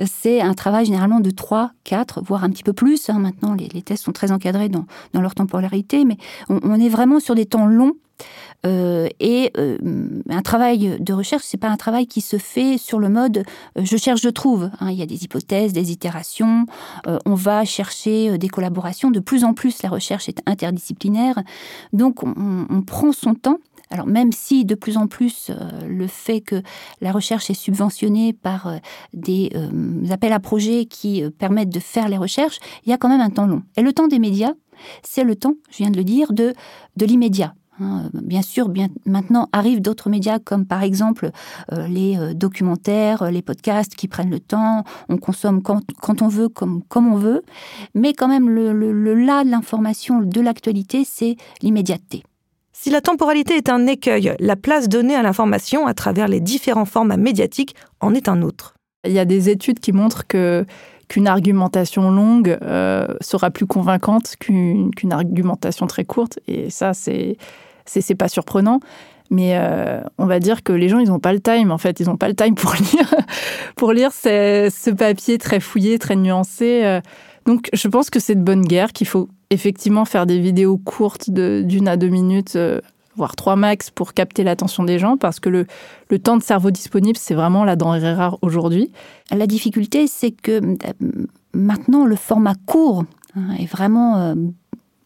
c'est 0.05 0.41
un 0.41 0.55
travail 0.55 0.85
généralement 0.85 1.21
de 1.21 1.31
3, 1.31 1.73
4, 1.85 2.23
voire 2.23 2.45
un 2.45 2.51
petit 2.51 2.63
peu 2.63 2.73
plus. 2.73 3.09
Hein. 3.09 3.19
Maintenant, 3.19 3.55
les, 3.55 3.83
thèses 3.83 4.01
sont 4.01 4.13
très 4.13 4.33
encadrées 4.33 4.69
dans, 4.69 4.87
leur 5.15 5.35
temporalité, 5.35 6.05
mais 6.05 6.17
on, 6.49 6.79
est 6.79 6.89
vraiment 6.89 7.21
sur 7.21 7.35
des 7.35 7.47
temps 7.47 7.67
longs. 7.67 7.95
Euh, 8.65 9.09
et 9.19 9.51
euh, 9.57 9.77
un 10.29 10.43
travail 10.43 10.97
de 11.01 11.13
recherche, 11.13 11.43
c'est 11.45 11.57
pas 11.57 11.69
un 11.69 11.77
travail 11.77 12.07
qui 12.07 12.21
se 12.21 12.39
fait 12.39 12.79
sur 12.79 13.01
le 13.01 13.09
mode 13.09 13.45
euh, 13.77 13.83
je 13.83 13.97
cherche, 13.97 14.21
je 14.21 14.29
trouve. 14.29 14.71
Hein. 14.79 14.91
il 14.91 14.97
y 14.97 15.03
a 15.03 15.07
des 15.07 15.25
hypothèses, 15.25 15.73
des 15.73 15.91
itérations. 15.91 16.67
on 17.25 17.35
va 17.35 17.65
chercher 17.65 18.39
des 18.39 18.49
collaborations. 18.49 19.11
De 19.11 19.21
plus 19.21 19.45
en 19.45 19.55
plus, 19.55 19.83
la 19.83 19.89
recherche 19.89 20.29
est 20.29 20.41
interdisciplinaire. 20.47 21.43
Donc, 21.93 22.23
on 22.23 22.83
prend 22.83 23.13
son 23.13 23.35
temps 23.35 23.59
alors 23.93 24.07
même 24.07 24.33
si 24.33 24.65
de 24.65 24.75
plus 24.75 24.97
en 24.97 25.07
plus 25.07 25.51
euh, 25.51 25.87
le 25.87 26.07
fait 26.07 26.41
que 26.41 26.63
la 27.01 27.13
recherche 27.13 27.51
est 27.51 27.55
subventionnée 27.55 28.33
par 28.33 28.67
euh, 28.67 28.79
des 29.13 29.53
euh, 29.55 30.11
appels 30.11 30.33
à 30.33 30.41
projets 30.41 30.87
qui 30.87 31.23
permettent 31.39 31.69
de 31.69 31.79
faire 31.79 32.09
les 32.09 32.17
recherches, 32.17 32.59
il 32.85 32.91
y 32.91 32.93
a 32.93 32.99
quand 32.99 33.11
même 33.11 33.21
un 33.21 33.31
temps 33.31 33.47
long. 33.47 33.63
Et 33.77 33.83
le 33.83 33.93
temps 33.93 34.09
des 34.09 34.19
médias, 34.19 34.55
c'est 35.03 35.25
le 35.25 35.37
temps, 35.37 35.55
je 35.71 35.79
viens 35.79 35.91
de 35.91 35.97
le 35.97 36.05
dire, 36.05 36.33
de, 36.33 36.55
de 36.97 37.07
l'immédiat. 37.07 37.55
Hein. 37.81 38.09
Bien 38.15 38.41
sûr, 38.41 38.71
bien, 38.71 38.89
maintenant 39.05 39.49
arrivent 39.53 39.83
d'autres 39.83 40.09
médias 40.09 40.39
comme 40.39 40.65
par 40.67 40.83
exemple 40.83 41.31
les 41.71 42.35
documentaires, 42.35 43.31
les 43.31 43.43
podcasts 43.43 43.95
qui 43.95 44.09
prennent 44.09 44.31
le 44.31 44.41
temps, 44.41 44.85
on 45.09 45.19
consomme 45.19 45.63
quand, 45.63 46.23
on 46.23 46.29
veut, 46.29 46.49
comme, 46.49 46.83
comme 46.89 47.13
on 47.13 47.17
veut, 47.17 47.43
mais 47.95 48.15
quand 48.15 48.29
même 48.29 48.49
le, 48.49 48.73
le, 48.73 48.93
le 48.93 49.15
là 49.15 49.45
de 49.45 49.51
l'information, 49.51 50.21
de 50.21 50.41
l'actualité, 50.41 51.05
c'est 51.05 51.37
l'immédiateté. 51.63 52.23
Si 52.83 52.91
la 52.91 53.01
temporalité 53.01 53.55
est 53.55 53.69
un 53.69 53.87
écueil, 53.87 54.35
la 54.41 54.57
place 54.57 54.89
donnée 54.89 55.15
à 55.15 55.23
l'information 55.23 55.87
à 55.87 55.95
travers 55.95 56.27
les 56.27 56.41
différents 56.41 56.85
formats 56.85 57.17
médiatiques 57.17 57.77
en 58.01 58.13
est 58.13 58.29
un 58.29 58.43
autre. 58.43 58.75
Il 59.07 59.13
y 59.13 59.21
a 59.21 59.25
des 59.25 59.51
études 59.51 59.79
qui 59.79 59.93
montrent 59.93 60.27
que 60.27 60.67
qu'une 61.07 61.29
argumentation 61.29 62.11
longue 62.11 62.59
euh, 62.61 63.07
sera 63.21 63.53
plus 63.53 63.67
convaincante 63.67 64.35
qu'une 64.41 64.91
argumentation 65.13 65.87
très 65.87 66.05
courte. 66.05 66.41
Et 66.49 66.71
ça, 66.71 66.93
c'est 66.93 67.37
c'est 67.87 68.17
pas 68.17 68.27
surprenant. 68.27 68.81
Mais 69.31 69.53
euh, 69.55 70.01
on 70.19 70.27
va 70.27 70.41
dire 70.41 70.65
que 70.65 70.73
les 70.73 70.89
gens, 70.89 70.99
ils 70.99 71.09
n'ont 71.09 71.21
pas 71.21 71.33
le 71.33 71.41
time, 71.41 71.71
en 71.71 71.79
fait. 71.79 72.01
Ils 72.01 72.07
n'ont 72.07 72.17
pas 72.17 72.27
le 72.27 72.35
time 72.35 72.57
pour 72.57 72.75
lire, 72.93 73.15
pour 73.77 73.93
lire 73.93 74.11
ce 74.13 74.91
papier 74.91 75.39
très 75.39 75.61
fouillé, 75.61 76.01
très 76.01 76.17
nuancé. 76.17 76.83
Euh. 76.83 77.01
Donc, 77.47 77.69
je 77.73 77.87
pense 77.87 78.11
que 78.11 78.19
c'est 78.19 78.35
de 78.35 78.43
bonne 78.43 78.63
guerre 78.63 78.93
qu'il 78.93 79.07
faut 79.07 79.29
effectivement 79.53 80.05
faire 80.05 80.27
des 80.27 80.41
vidéos 80.41 80.79
courtes 80.79 81.31
d'une 81.31 81.89
à 81.89 81.97
deux 81.97 82.09
minutes, 82.09 82.57
euh, 82.57 82.81
voire 83.17 83.37
trois 83.37 83.57
max, 83.57 83.91
pour 83.91 84.15
capter 84.15 84.45
l'attention 84.45 84.85
des 84.85 84.99
gens, 84.99 85.17
parce 85.17 85.41
que 85.41 85.51
le, 85.51 85.67
le 86.09 86.19
temps 86.19 86.37
de 86.37 86.43
cerveau 86.43 86.71
disponible, 86.71 87.19
c'est 87.19 87.35
vraiment 87.35 87.65
la 87.65 87.77
denrée 87.77 88.15
rare 88.15 88.39
aujourd'hui. 88.43 88.91
La 89.31 89.47
difficulté, 89.47 90.07
c'est 90.07 90.31
que 90.31 90.61
euh, 90.63 91.27
maintenant, 91.53 92.07
le 92.07 92.17
format 92.17 92.55
court 92.67 93.05
hein, 93.37 93.55
est 93.59 93.67
vraiment 93.67 94.17
euh, 94.19 94.35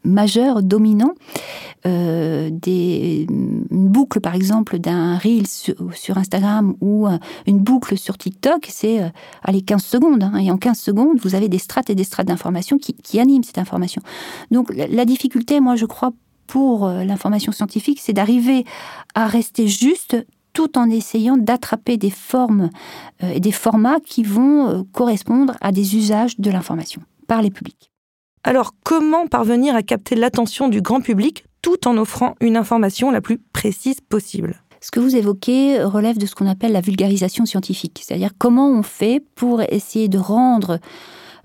majeur, 0.06 0.62
dominant. 0.62 1.14
Euh, 1.86 2.50
une 2.66 3.88
boucle, 3.88 4.20
par 4.20 4.34
exemple, 4.34 4.78
d'un 4.78 5.18
reel 5.18 5.46
sur, 5.46 6.18
Instagram 6.18 6.74
ou 6.80 7.06
euh, 7.06 7.18
une 7.46 7.58
boucle 7.58 7.96
sur 7.96 8.18
TikTok, 8.18 8.66
c'est 8.68 9.02
euh, 9.02 9.08
allez, 9.42 9.62
15 9.62 9.84
secondes. 9.84 10.22
Hein, 10.22 10.36
et 10.38 10.50
en 10.50 10.56
15 10.56 10.78
secondes, 10.78 11.18
vous 11.20 11.34
avez 11.34 11.48
des 11.48 11.58
strates 11.58 11.90
et 11.90 11.94
des 11.94 12.04
strates 12.04 12.26
d'informations 12.26 12.78
qui, 12.78 12.94
qui, 12.94 13.20
animent 13.20 13.44
cette 13.44 13.58
information. 13.58 14.02
Donc 14.50 14.72
la, 14.74 15.04
difficulté, 15.04 15.60
moi, 15.60 15.76
je 15.76 15.86
crois, 15.86 16.12
pour 16.46 16.88
l'information 16.88 17.50
scientifique, 17.50 18.00
c'est 18.00 18.12
d'arriver 18.12 18.64
à 19.14 19.26
rester 19.26 19.66
juste 19.66 20.16
tout 20.52 20.78
en 20.78 20.88
essayant 20.88 21.36
d'attraper 21.36 21.96
des 21.96 22.10
formes 22.10 22.70
et 23.20 23.40
des 23.40 23.52
formats 23.52 23.98
qui 24.00 24.22
vont 24.22 24.84
correspondre 24.92 25.56
à 25.60 25.72
des 25.72 25.96
usages 25.96 26.38
de 26.38 26.50
l'information 26.50 27.02
par 27.26 27.42
les 27.42 27.50
publics. 27.50 27.90
Alors 28.46 28.74
comment 28.84 29.26
parvenir 29.26 29.74
à 29.74 29.82
capter 29.82 30.14
l'attention 30.14 30.68
du 30.68 30.80
grand 30.80 31.00
public 31.00 31.44
tout 31.62 31.88
en 31.88 31.98
offrant 31.98 32.36
une 32.40 32.56
information 32.56 33.10
la 33.10 33.20
plus 33.20 33.38
précise 33.38 34.00
possible? 34.00 34.62
Ce 34.80 34.92
que 34.92 35.00
vous 35.00 35.16
évoquez 35.16 35.82
relève 35.82 36.16
de 36.16 36.26
ce 36.26 36.36
qu'on 36.36 36.46
appelle 36.46 36.70
la 36.70 36.80
vulgarisation 36.80 37.44
scientifique, 37.44 38.04
c'est-à-dire 38.06 38.30
comment 38.38 38.70
on 38.70 38.84
fait 38.84 39.20
pour 39.34 39.62
essayer 39.62 40.06
de 40.06 40.18
rendre 40.18 40.78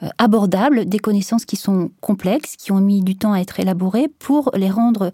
euh, 0.04 0.10
abordables 0.20 0.86
des 0.86 1.00
connaissances 1.00 1.46
qui 1.46 1.56
sont 1.56 1.90
complexes, 2.02 2.56
qui 2.56 2.72
ont 2.72 2.82
mis 2.82 3.02
du 3.02 3.18
temps 3.18 3.34
à 3.34 3.40
être 3.40 3.60
élaborées, 3.60 4.08
pour 4.20 4.52
les 4.54 4.70
rendre 4.70 5.12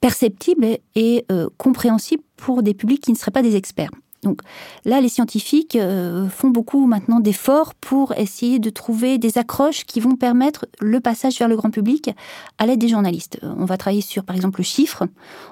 perceptibles 0.00 0.78
et 0.94 1.26
euh, 1.30 1.50
compréhensibles 1.58 2.24
pour 2.38 2.62
des 2.62 2.72
publics 2.72 3.02
qui 3.02 3.12
ne 3.12 3.18
seraient 3.18 3.32
pas 3.32 3.42
des 3.42 3.56
experts. 3.56 3.90
Donc 4.22 4.40
là, 4.84 5.00
les 5.00 5.08
scientifiques 5.08 5.74
euh, 5.74 6.28
font 6.28 6.50
beaucoup 6.50 6.86
maintenant 6.86 7.18
d'efforts 7.18 7.74
pour 7.74 8.12
essayer 8.12 8.60
de 8.60 8.70
trouver 8.70 9.18
des 9.18 9.36
accroches 9.36 9.84
qui 9.84 9.98
vont 9.98 10.14
permettre 10.14 10.66
le 10.80 11.00
passage 11.00 11.38
vers 11.38 11.48
le 11.48 11.56
grand 11.56 11.70
public 11.70 12.10
à 12.58 12.66
l'aide 12.66 12.78
des 12.78 12.88
journalistes. 12.88 13.40
On 13.42 13.64
va 13.64 13.76
travailler 13.76 14.00
sur, 14.00 14.22
par 14.22 14.36
exemple, 14.36 14.60
le 14.60 14.64
chiffre, 14.64 15.08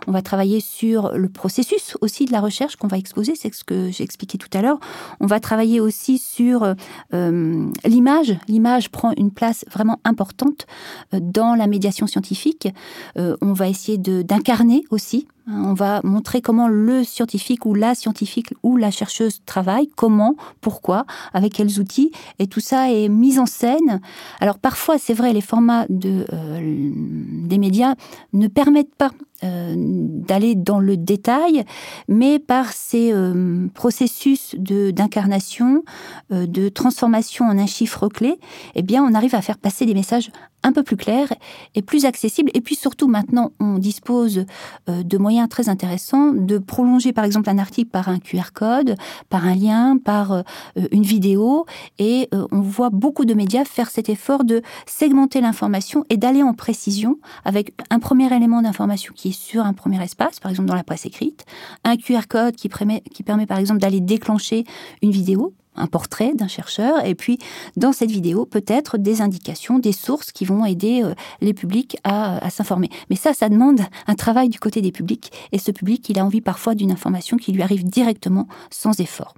on 0.06 0.12
va 0.12 0.22
travailler 0.22 0.60
sur 0.60 1.12
le 1.12 1.28
processus 1.28 1.96
aussi 2.00 2.26
de 2.26 2.32
la 2.32 2.40
recherche 2.40 2.76
qu'on 2.76 2.86
va 2.86 2.98
exposer, 2.98 3.34
c'est 3.34 3.52
ce 3.52 3.64
que 3.64 3.90
j'ai 3.90 4.04
expliqué 4.04 4.38
tout 4.38 4.48
à 4.52 4.62
l'heure. 4.62 4.78
On 5.18 5.26
va 5.26 5.40
travailler 5.40 5.80
aussi 5.80 6.18
sur 6.18 6.74
euh, 7.12 7.70
l'image. 7.84 8.36
L'image 8.46 8.90
prend 8.90 9.12
une 9.16 9.32
place 9.32 9.64
vraiment 9.70 9.98
importante 10.04 10.66
euh, 11.12 11.18
dans 11.20 11.56
la 11.56 11.66
médiation 11.66 12.06
scientifique. 12.06 12.68
on 13.16 13.52
va 13.52 13.68
essayer 13.68 13.98
d'incarner 13.98 14.84
aussi 14.90 15.26
on 15.52 15.74
va 15.74 16.00
montrer 16.04 16.40
comment 16.40 16.68
le 16.68 17.04
scientifique 17.04 17.66
ou 17.66 17.74
la 17.74 17.94
scientifique 17.94 18.54
ou 18.62 18.76
la 18.76 18.90
chercheuse 18.90 19.40
travaille, 19.46 19.88
comment, 19.96 20.36
pourquoi, 20.60 21.04
avec 21.32 21.54
quels 21.54 21.80
outils, 21.80 22.12
et 22.38 22.46
tout 22.46 22.60
ça 22.60 22.90
est 22.90 23.08
mis 23.08 23.38
en 23.38 23.46
scène. 23.46 24.00
Alors 24.40 24.58
parfois, 24.58 24.98
c'est 24.98 25.14
vrai, 25.14 25.32
les 25.32 25.40
formats 25.40 25.86
euh, 25.90 26.90
des 26.92 27.58
médias 27.58 27.94
ne 28.32 28.48
permettent 28.48 28.94
pas 28.94 29.10
euh, 29.42 29.74
d'aller 29.76 30.54
dans 30.54 30.80
le 30.80 30.98
détail, 30.98 31.64
mais 32.08 32.38
par 32.38 32.72
ces 32.72 33.10
euh, 33.12 33.68
processus 33.72 34.54
de 34.58 34.90
d'incarnation, 34.90 35.82
euh, 36.30 36.46
de 36.46 36.68
transformation 36.68 37.46
en 37.46 37.58
un 37.58 37.66
chiffre 37.66 38.08
clé, 38.08 38.38
eh 38.74 38.82
bien, 38.82 39.02
on 39.02 39.14
arrive 39.14 39.34
à 39.34 39.40
faire 39.40 39.56
passer 39.56 39.86
des 39.86 39.94
messages 39.94 40.30
un 40.62 40.72
peu 40.72 40.82
plus 40.82 40.98
clairs 40.98 41.32
et 41.74 41.80
plus 41.80 42.04
accessibles. 42.04 42.50
Et 42.52 42.60
puis 42.60 42.74
surtout, 42.74 43.08
maintenant, 43.08 43.52
on 43.60 43.78
dispose 43.78 44.44
de 44.88 45.16
moyens 45.16 45.48
très 45.48 45.70
intéressants 45.70 46.34
de 46.34 46.58
prolonger, 46.58 47.14
par 47.14 47.24
exemple, 47.24 47.48
un 47.48 47.56
article 47.56 47.88
par 47.88 48.10
un 48.10 48.18
QR 48.18 48.52
code, 48.52 48.94
par 49.30 49.46
un 49.46 49.54
lien, 49.54 49.96
par 49.96 50.44
une 50.92 51.02
vidéo. 51.02 51.64
Et 51.98 52.28
on 52.52 52.60
voit 52.60 52.90
beaucoup 52.90 53.24
de 53.24 53.32
médias 53.32 53.64
faire 53.64 53.88
cet 53.88 54.10
effort 54.10 54.44
de 54.44 54.60
segmenter 54.84 55.40
l'information 55.40 56.04
et 56.10 56.18
d'aller 56.18 56.42
en 56.42 56.52
précision 56.52 57.18
avec 57.46 57.72
un 57.88 57.98
premier 57.98 58.30
élément 58.36 58.60
d'information 58.60 59.14
qui 59.16 59.29
sur 59.32 59.64
un 59.64 59.72
premier 59.72 60.02
espace, 60.02 60.40
par 60.40 60.50
exemple 60.50 60.68
dans 60.68 60.74
la 60.74 60.84
presse 60.84 61.06
écrite, 61.06 61.44
un 61.84 61.96
QR 61.96 62.26
code 62.28 62.56
qui 62.56 62.68
permet, 62.68 63.46
par 63.46 63.58
exemple 63.58 63.80
d'aller 63.80 64.00
déclencher 64.00 64.64
une 65.02 65.10
vidéo, 65.10 65.54
un 65.76 65.86
portrait 65.86 66.34
d'un 66.34 66.48
chercheur, 66.48 67.04
et 67.04 67.14
puis 67.14 67.38
dans 67.76 67.92
cette 67.92 68.10
vidéo, 68.10 68.44
peut-être 68.44 68.98
des 68.98 69.22
indications, 69.22 69.78
des 69.78 69.92
sources 69.92 70.32
qui 70.32 70.44
vont 70.44 70.64
aider 70.64 71.02
euh, 71.02 71.14
les 71.40 71.54
publics 71.54 71.96
à, 72.04 72.44
à 72.44 72.50
s'informer. 72.50 72.90
Mais 73.08 73.16
ça, 73.16 73.32
ça 73.32 73.48
demande 73.48 73.80
un 74.06 74.14
travail 74.14 74.48
du 74.48 74.58
côté 74.58 74.82
des 74.82 74.92
publics, 74.92 75.32
et 75.52 75.58
ce 75.58 75.70
public, 75.70 76.08
il 76.08 76.18
a 76.18 76.24
envie 76.24 76.40
parfois 76.40 76.74
d'une 76.74 76.90
information 76.90 77.36
qui 77.36 77.52
lui 77.52 77.62
arrive 77.62 77.84
directement, 77.84 78.48
sans 78.70 78.98
effort. 79.00 79.34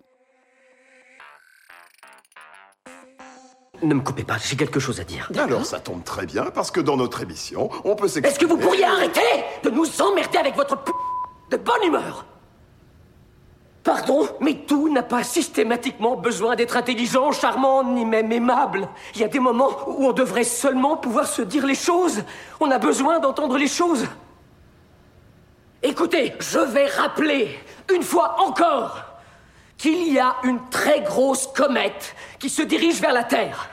Ne 3.83 3.95
me 3.95 4.01
coupez 4.01 4.23
pas, 4.23 4.37
j'ai 4.39 4.57
quelque 4.57 4.79
chose 4.79 5.01
à 5.01 5.05
dire. 5.05 5.29
Alors 5.37 5.67
ça 5.67 5.81
tombe 5.81 6.05
très 6.05 6.25
bien, 6.25 6.45
parce 6.55 6.71
que 6.71 6.81
dans 6.81 6.97
notre 6.97 7.23
émission, 7.23 7.69
on 7.85 7.97
peut 7.97 8.07
s'exprimer... 8.07 8.29
Est-ce 8.29 8.39
que 8.39 8.47
vous 8.47 8.57
pourriez 8.57 8.85
arrêter 8.85 9.21
de 9.65 9.71
nous 9.71 10.01
emmerder 10.01 10.39
avec 10.39 10.55
votre 10.55 10.77
p... 10.77 10.93
de 11.51 11.57
bonne 11.57 11.83
humeur? 11.85 12.25
Pardon, 13.83 14.29
mais 14.41 14.55
tout 14.55 14.89
n'a 14.89 15.03
pas 15.03 15.25
systématiquement 15.25 16.15
besoin 16.15 16.55
d'être 16.55 16.77
intelligent, 16.77 17.33
charmant, 17.33 17.83
ni 17.83 18.05
même 18.05 18.31
aimable. 18.31 18.89
Il 19.17 19.21
y 19.21 19.25
a 19.25 19.29
des 19.29 19.41
moments 19.41 19.71
où 19.89 20.07
on 20.07 20.13
devrait 20.13 20.45
seulement 20.45 20.97
pouvoir 20.97 21.27
se 21.27 21.43
dire 21.43 21.67
les 21.67 21.75
choses. 21.75 22.23
On 22.61 22.71
a 22.71 22.79
besoin 22.79 23.19
d'entendre 23.19 23.59
les 23.59 23.67
choses. 23.67 24.07
Écoutez, 25.83 26.35
je 26.39 26.61
vais 26.61 26.87
rappeler, 26.87 27.59
une 27.93 28.05
fois 28.05 28.37
encore, 28.39 29.03
qu'il 29.77 30.13
y 30.13 30.21
a 30.21 30.37
une 30.45 30.61
très 30.71 31.01
grosse 31.01 31.49
comète 31.49 32.15
qui 32.39 32.49
se 32.49 32.63
dirige 32.63 33.01
vers 33.01 33.13
la 33.13 33.25
Terre. 33.25 33.69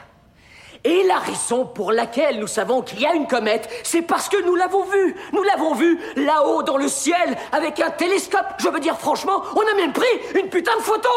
Et 0.84 1.04
la 1.04 1.18
raison 1.18 1.66
pour 1.66 1.92
laquelle 1.92 2.40
nous 2.40 2.48
savons 2.48 2.82
qu'il 2.82 3.02
y 3.02 3.06
a 3.06 3.14
une 3.14 3.28
comète, 3.28 3.70
c'est 3.84 4.02
parce 4.02 4.30
que 4.30 4.42
nous 4.46 4.56
l'avons 4.56 4.86
vue. 4.86 5.16
Nous 5.34 5.44
l'avons 5.44 5.74
vue 5.74 6.00
là-haut 6.16 6.64
dans 6.64 6.78
le 6.78 6.88
ciel 6.88 7.38
avec 7.52 7.80
un 7.82 7.90
télescope. 7.92 8.46
Je 8.60 8.70
veux 8.70 8.80
dire 8.80 8.98
franchement, 8.98 9.44
on 9.56 9.62
a 9.62 9.76
même 9.76 9.92
pris 9.92 10.08
une 10.36 10.50
putain 10.50 10.76
de 10.78 10.82
photo. 10.82 11.10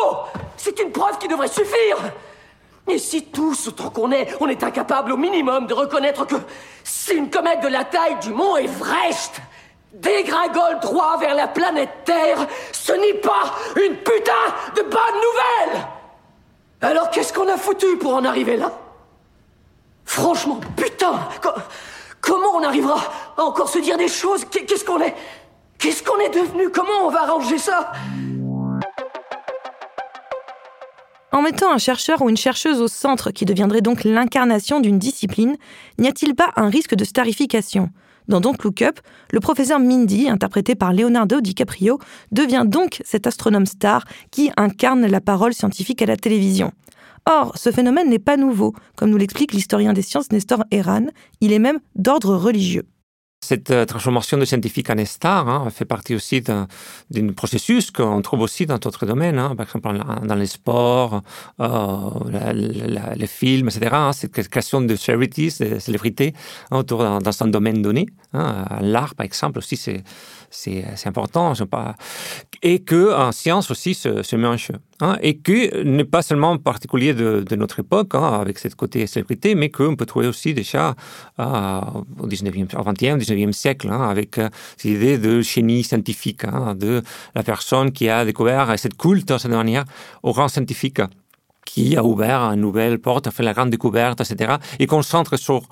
C'est 0.57 0.81
une 0.81 0.90
preuve 0.90 1.19
qui 1.19 1.28
devrait 1.28 1.49
suffire. 1.49 1.99
Et 2.88 2.99
si 2.99 3.26
tous, 3.26 3.69
autant 3.69 3.90
qu'on 3.90 4.11
est, 4.11 4.28
on 4.40 4.49
est 4.49 4.64
incapable 4.64 5.12
au 5.12 5.16
minimum 5.16 5.69
de 5.69 5.75
reconnaître 5.75 6.26
que 6.26 6.35
si 6.83 7.14
une 7.14 7.31
comète 7.31 7.61
de 7.61 7.69
la 7.69 7.85
taille 7.85 8.16
du 8.21 8.31
mont 8.31 8.57
Everest 8.57 9.40
dégringole 9.92 10.81
droit 10.81 11.19
vers 11.19 11.35
la 11.35 11.47
planète 11.47 11.90
Terre, 12.04 12.47
ce 12.73 12.92
n'est 12.92 13.21
pas 13.21 13.54
une 13.76 13.97
putain 13.97 14.33
de 14.75 14.83
bonne 14.83 15.71
nouvelle 15.71 15.87
Alors 16.81 17.11
qu'est-ce 17.11 17.33
qu'on 17.33 17.49
a 17.49 17.57
foutu 17.57 17.99
pour 17.99 18.14
en 18.14 18.25
arriver 18.25 18.57
là? 18.57 18.73
Franchement, 20.14 20.61
putain 20.76 21.26
Comment 22.21 22.54
on 22.54 22.62
arrivera 22.62 23.00
à 23.38 23.42
encore 23.45 23.71
se 23.71 23.78
dire 23.78 23.97
des 23.97 24.09
choses? 24.09 24.45
Qu'est-ce 24.45 24.85
qu'on 24.85 25.00
est 25.00 25.14
Qu'est-ce 25.78 26.02
qu'on 26.02 26.19
est 26.19 26.28
devenu? 26.28 26.69
Comment 26.69 27.07
on 27.07 27.11
va 27.11 27.23
arranger 27.23 27.57
ça? 27.57 27.92
En 31.33 31.40
mettant 31.40 31.73
un 31.73 31.78
chercheur 31.78 32.21
ou 32.21 32.28
une 32.28 32.37
chercheuse 32.37 32.83
au 32.83 32.88
centre 32.88 33.31
qui 33.31 33.47
deviendrait 33.47 33.81
donc 33.81 34.04
l'incarnation 34.04 34.81
d'une 34.81 34.99
discipline, 34.99 35.57
n'y 35.99 36.09
a-t-il 36.09 36.35
pas 36.35 36.52
un 36.57 36.69
risque 36.69 36.95
de 36.95 37.04
starification? 37.04 37.88
Dans 38.28 38.42
Don't 38.42 38.59
Look 38.62 38.83
Up, 38.83 39.00
le 39.31 39.40
professeur 39.40 39.81
Mindy, 39.81 40.28
interprété 40.28 40.75
par 40.75 40.92
Leonardo 40.92 41.40
DiCaprio, 41.40 41.99
devient 42.33 42.64
donc 42.66 43.00
cet 43.07 43.26
astronome 43.26 43.64
star 43.64 44.04
qui 44.31 44.50
incarne 44.59 45.07
la 45.07 45.23
parole 45.23 45.54
scientifique 45.54 46.02
à 46.02 46.07
la 46.07 46.19
télévision. 46.19 46.71
Or, 47.26 47.57
ce 47.57 47.71
phénomène 47.71 48.11
n'est 48.11 48.19
pas 48.19 48.37
nouveau, 48.37 48.75
comme 48.97 49.11
nous 49.11 49.17
l'explique 49.17 49.52
l'historien 49.52 49.93
des 49.93 50.02
sciences 50.02 50.33
Nestor 50.33 50.64
Eran, 50.71 51.07
il 51.41 51.52
est 51.52 51.59
même 51.59 51.79
d'ordre 51.95 52.37
religieux. 52.37 52.85
Cette 53.45 53.73
euh, 53.73 53.85
transformation 53.85 54.38
de 54.38 54.45
scientifique 54.45 54.88
en 54.88 55.05
star 55.05 55.49
hein, 55.49 55.69
fait 55.71 55.85
partie 55.85 56.14
aussi 56.14 56.43
d'un 56.43 56.69
processus 57.35 57.91
qu'on 57.91 58.23
trouve 58.23 58.41
aussi 58.43 58.67
dans 58.67 58.79
d'autres 58.79 59.05
domaines, 59.05 59.37
hein, 59.37 59.57
par 59.57 59.67
exemple 59.67 59.99
dans 60.25 60.35
les 60.37 60.47
sports, 60.47 61.23
euh, 61.59 63.14
les 63.17 63.26
films, 63.26 63.67
etc. 63.67 63.91
Hein, 63.93 64.12
cette 64.12 64.49
création 64.49 64.81
de 64.81 64.95
celebrities, 64.95 65.52
de 65.59 65.81
célébrités 65.81 66.35
autour 66.71 66.99
dans, 66.99 67.43
un 67.43 67.49
domaine 67.49 67.83
donné. 67.83 68.07
L'art, 68.33 69.17
par 69.17 69.26
exemple, 69.26 69.59
aussi, 69.59 69.76
c'est 69.76 71.07
important. 71.07 71.55
Et 72.62 72.79
que 72.79 73.12
en 73.12 73.33
science 73.33 73.73
aussi 73.73 73.95
se, 73.95 74.23
se 74.23 74.37
mélange. 74.37 74.71
Hein, 75.02 75.18
et 75.21 75.38
que 75.38 75.82
n'est 75.82 76.04
pas 76.04 76.23
seulement 76.23 76.56
particulier 76.59 77.12
de, 77.12 77.56
notre 77.56 77.80
époque, 77.80 78.14
hein, 78.14 78.38
avec 78.40 78.56
cette 78.61 78.76
côté 78.76 79.09
célébrité, 79.09 79.56
mais 79.56 79.68
qu'on 79.68 79.97
peut 79.97 80.06
trouver 80.06 80.28
aussi 80.28 80.54
déjà 80.54 80.94
euh, 81.40 81.80
au 82.21 82.28
19e, 82.28 82.68
20e, 82.68 83.18
19e 83.18 83.50
siècle, 83.50 83.88
hein, 83.90 84.09
avec 84.09 84.38
euh, 84.38 84.49
cette 84.76 84.92
idée 84.92 85.18
de 85.18 85.40
génie 85.40 85.82
scientifique, 85.82 86.47
de 86.76 87.02
la 87.35 87.42
personne 87.42 87.90
qui 87.90 88.09
a 88.09 88.25
découvert 88.25 88.78
cette 88.78 88.97
culte, 88.97 89.37
cette 89.38 89.50
manière, 89.50 89.85
au 90.23 90.30
rang 90.30 90.47
scientifique 90.47 91.00
qui 91.64 91.97
a 91.97 92.04
ouvert 92.04 92.40
une 92.52 92.61
nouvelle 92.61 93.00
porte, 93.00 93.26
a 93.26 93.32
fait 93.32 93.42
la 93.42 93.54
grande 93.54 93.71
découverte, 93.71 94.21
etc., 94.21 94.54
et 94.78 94.87
concentre 94.87 95.37
sur 95.37 95.62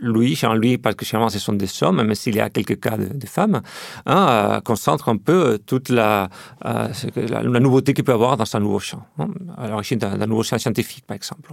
lui, 0.00 0.34
Jean-Louis, 0.34 0.78
parce 0.78 0.94
que 0.94 1.04
généralement 1.04 1.30
ce 1.30 1.38
sont 1.38 1.52
des 1.52 1.82
hommes, 1.82 1.96
même 1.96 2.14
s'il 2.14 2.36
y 2.36 2.40
a 2.40 2.50
quelques 2.50 2.78
cas 2.80 2.96
de, 2.96 3.26
femmes, 3.26 3.62
hein, 4.06 4.28
euh, 4.28 4.60
concentre 4.60 5.08
un 5.08 5.16
peu 5.16 5.58
toute 5.64 5.88
la, 5.88 6.28
euh, 6.64 6.88
la, 7.16 7.60
nouveauté 7.60 7.94
qu'il 7.94 8.04
peut 8.04 8.12
avoir 8.12 8.36
dans 8.36 8.56
un 8.56 8.60
nouveau 8.60 8.78
champ, 8.78 9.04
hein, 9.18 9.28
à 9.56 9.68
l'origine 9.68 9.98
d'un 9.98 10.26
nouveau 10.26 10.42
champ 10.42 10.58
scientifique, 10.58 11.06
par 11.06 11.16
exemple. 11.16 11.52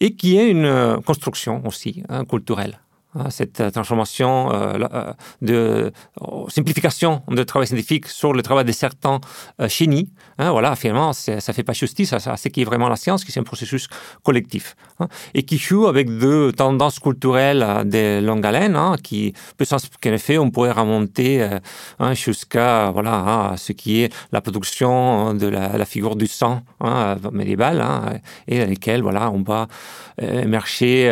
Et 0.00 0.14
qui 0.14 0.36
est 0.36 0.50
une 0.50 0.64
euh, 0.64 1.00
construction 1.00 1.62
aussi 1.66 2.02
hein, 2.08 2.24
culturelle. 2.24 2.80
Hein, 3.16 3.28
cette 3.30 3.72
transformation 3.72 4.52
euh, 4.52 4.78
euh, 4.92 5.12
de 5.42 5.92
simplification 6.46 7.22
de 7.26 7.42
travail 7.42 7.66
scientifique 7.66 8.06
sur 8.06 8.32
le 8.32 8.40
travail 8.40 8.64
de 8.64 8.70
certains 8.70 9.18
euh, 9.60 9.68
hein, 10.38 10.50
voilà, 10.52 10.76
finalement, 10.76 11.12
ça 11.12 11.52
fait 11.52 11.64
pas 11.64 11.72
justice 11.72 12.12
à, 12.12 12.36
ce 12.36 12.48
qui 12.48 12.60
est 12.60 12.64
vraiment 12.64 12.88
la 12.88 12.94
science, 12.94 13.24
qui 13.24 13.32
est 13.32 13.40
un 13.40 13.42
processus 13.42 13.88
collectif, 14.22 14.76
hein, 15.00 15.08
et 15.34 15.42
qui 15.42 15.58
joue 15.58 15.88
avec 15.88 16.08
deux 16.08 16.52
tendances 16.52 17.00
culturelles 17.00 17.66
de 17.84 18.20
longue 18.24 18.46
haleine, 18.46 18.78
qui 19.02 19.34
peut 19.56 19.64
qu'en 20.00 20.12
effet, 20.12 20.38
on 20.38 20.52
pourrait 20.52 20.70
remonter 20.70 21.48
jusqu'à 22.12 22.92
voilà, 22.92 23.54
ce 23.56 23.72
qui 23.72 24.02
est 24.02 24.14
la 24.30 24.40
production 24.40 25.34
de 25.34 25.48
la, 25.48 25.84
figure 25.84 26.14
du 26.14 26.28
sang 26.28 26.62
médiéval, 27.32 27.84
et 28.46 28.60
dans 28.60 28.70
lesquelles 28.70 29.02
voilà, 29.02 29.32
on 29.32 29.42
va 29.42 29.66
émerger 30.20 31.10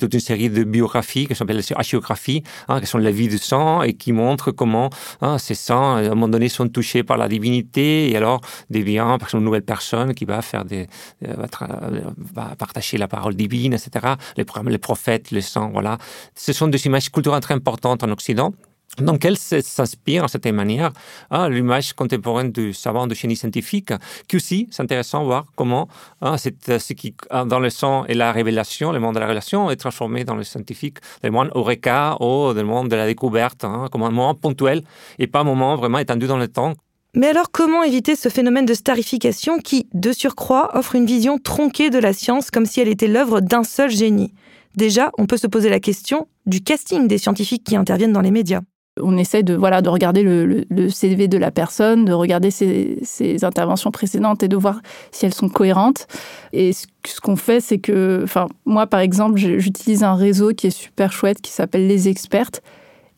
toute 0.00 0.14
une 0.14 0.20
série 0.20 0.50
de 0.50 0.64
biographies 0.64 1.03
qui 1.04 1.34
s'appelle 1.34 1.56
la 1.56 1.78
hagiographie, 1.78 2.42
hein, 2.68 2.80
qui 2.80 2.86
sont 2.86 2.98
la 2.98 3.10
vie 3.10 3.28
du 3.28 3.38
sang 3.38 3.82
et 3.82 3.94
qui 3.94 4.12
montrent 4.12 4.50
comment 4.50 4.90
hein, 5.20 5.38
ces 5.38 5.54
sangs, 5.54 5.96
à 5.96 6.00
un 6.00 6.08
moment 6.10 6.28
donné, 6.28 6.48
sont 6.48 6.68
touchés 6.68 7.02
par 7.02 7.16
la 7.16 7.28
divinité 7.28 8.10
et 8.10 8.16
alors 8.16 8.40
devient 8.70 9.16
par 9.20 9.34
une 9.34 9.44
nouvelle 9.44 9.62
personne 9.62 10.14
qui 10.14 10.24
va 10.24 10.42
faire 10.42 10.64
des, 10.64 10.86
euh, 11.26 11.46
va, 12.34 12.54
partager 12.56 12.98
la 12.98 13.08
parole 13.08 13.34
divine, 13.34 13.74
etc. 13.74 14.14
Les, 14.36 14.44
les 14.66 14.78
prophètes, 14.78 15.30
le 15.30 15.40
sang, 15.40 15.70
voilà. 15.72 15.98
Ce 16.34 16.52
sont 16.52 16.68
des 16.68 16.86
images 16.86 17.10
culturelles 17.10 17.40
très 17.40 17.54
importantes 17.54 18.02
en 18.02 18.10
Occident. 18.10 18.52
Donc, 18.98 19.24
elle 19.24 19.36
s'inspire 19.36 20.24
en 20.24 20.28
cette 20.28 20.46
manière 20.46 20.92
à 21.30 21.48
l'image 21.48 21.94
contemporaine 21.94 22.52
du 22.52 22.72
savant 22.72 23.06
de 23.06 23.14
génie 23.14 23.34
scientifique, 23.34 23.92
qui 24.28 24.36
aussi, 24.36 24.68
c'est 24.70 24.82
intéressant 24.82 25.20
de 25.20 25.26
voir 25.26 25.46
comment 25.56 25.88
hein, 26.20 26.36
ce 26.38 26.92
qui, 26.92 27.14
dans 27.46 27.58
le 27.58 27.70
sang 27.70 28.04
et 28.06 28.14
la 28.14 28.30
révélation, 28.30 28.92
le 28.92 29.00
monde 29.00 29.14
de 29.16 29.20
la 29.20 29.26
révélation, 29.26 29.70
est 29.70 29.76
transformé 29.76 30.24
dans 30.24 30.36
le 30.36 30.44
scientifique, 30.44 30.98
le 31.24 31.30
monde 31.30 31.50
Eureka 31.54 32.16
ou 32.20 32.52
le 32.52 32.62
monde 32.62 32.88
de 32.88 32.96
la 32.96 33.06
découverte, 33.06 33.64
hein, 33.64 33.88
comme 33.90 34.04
un 34.04 34.10
moment 34.10 34.34
ponctuel 34.34 34.82
et 35.18 35.26
pas 35.26 35.40
un 35.40 35.44
moment 35.44 35.74
vraiment 35.74 35.98
étendu 35.98 36.26
dans 36.26 36.38
le 36.38 36.48
temps. 36.48 36.74
Mais 37.16 37.28
alors, 37.28 37.50
comment 37.52 37.82
éviter 37.82 38.16
ce 38.16 38.28
phénomène 38.28 38.66
de 38.66 38.74
starification 38.74 39.58
qui, 39.58 39.88
de 39.92 40.12
surcroît, 40.12 40.76
offre 40.76 40.94
une 40.96 41.06
vision 41.06 41.38
tronquée 41.38 41.90
de 41.90 41.98
la 41.98 42.12
science 42.12 42.50
comme 42.50 42.66
si 42.66 42.80
elle 42.80 42.88
était 42.88 43.06
l'œuvre 43.06 43.40
d'un 43.40 43.64
seul 43.64 43.90
génie? 43.90 44.34
Déjà, 44.74 45.12
on 45.18 45.26
peut 45.26 45.36
se 45.36 45.46
poser 45.46 45.68
la 45.68 45.78
question 45.78 46.26
du 46.46 46.60
casting 46.60 47.06
des 47.06 47.18
scientifiques 47.18 47.62
qui 47.64 47.76
interviennent 47.76 48.12
dans 48.12 48.20
les 48.20 48.32
médias 48.32 48.62
on 49.00 49.16
essaie 49.16 49.42
de 49.42 49.54
voilà 49.54 49.82
de 49.82 49.88
regarder 49.88 50.22
le, 50.22 50.88
CV 50.88 51.28
de 51.28 51.38
la 51.38 51.50
personne, 51.50 52.04
de 52.04 52.12
regarder 52.12 52.50
ses, 52.50 53.44
interventions 53.44 53.90
précédentes 53.90 54.42
et 54.42 54.48
de 54.48 54.56
voir 54.56 54.80
si 55.10 55.26
elles 55.26 55.34
sont 55.34 55.48
cohérentes. 55.48 56.06
Et 56.52 56.72
ce, 56.72 56.86
qu'on 57.20 57.36
fait, 57.36 57.60
c'est 57.60 57.78
que, 57.78 58.20
enfin, 58.22 58.46
moi 58.64 58.86
par 58.86 59.00
exemple, 59.00 59.38
j'utilise 59.38 60.04
un 60.04 60.14
réseau 60.14 60.52
qui 60.52 60.68
est 60.68 60.70
super 60.70 61.12
chouette, 61.12 61.40
qui 61.40 61.50
s'appelle 61.50 61.86
Les 61.86 62.08
Expertes, 62.08 62.62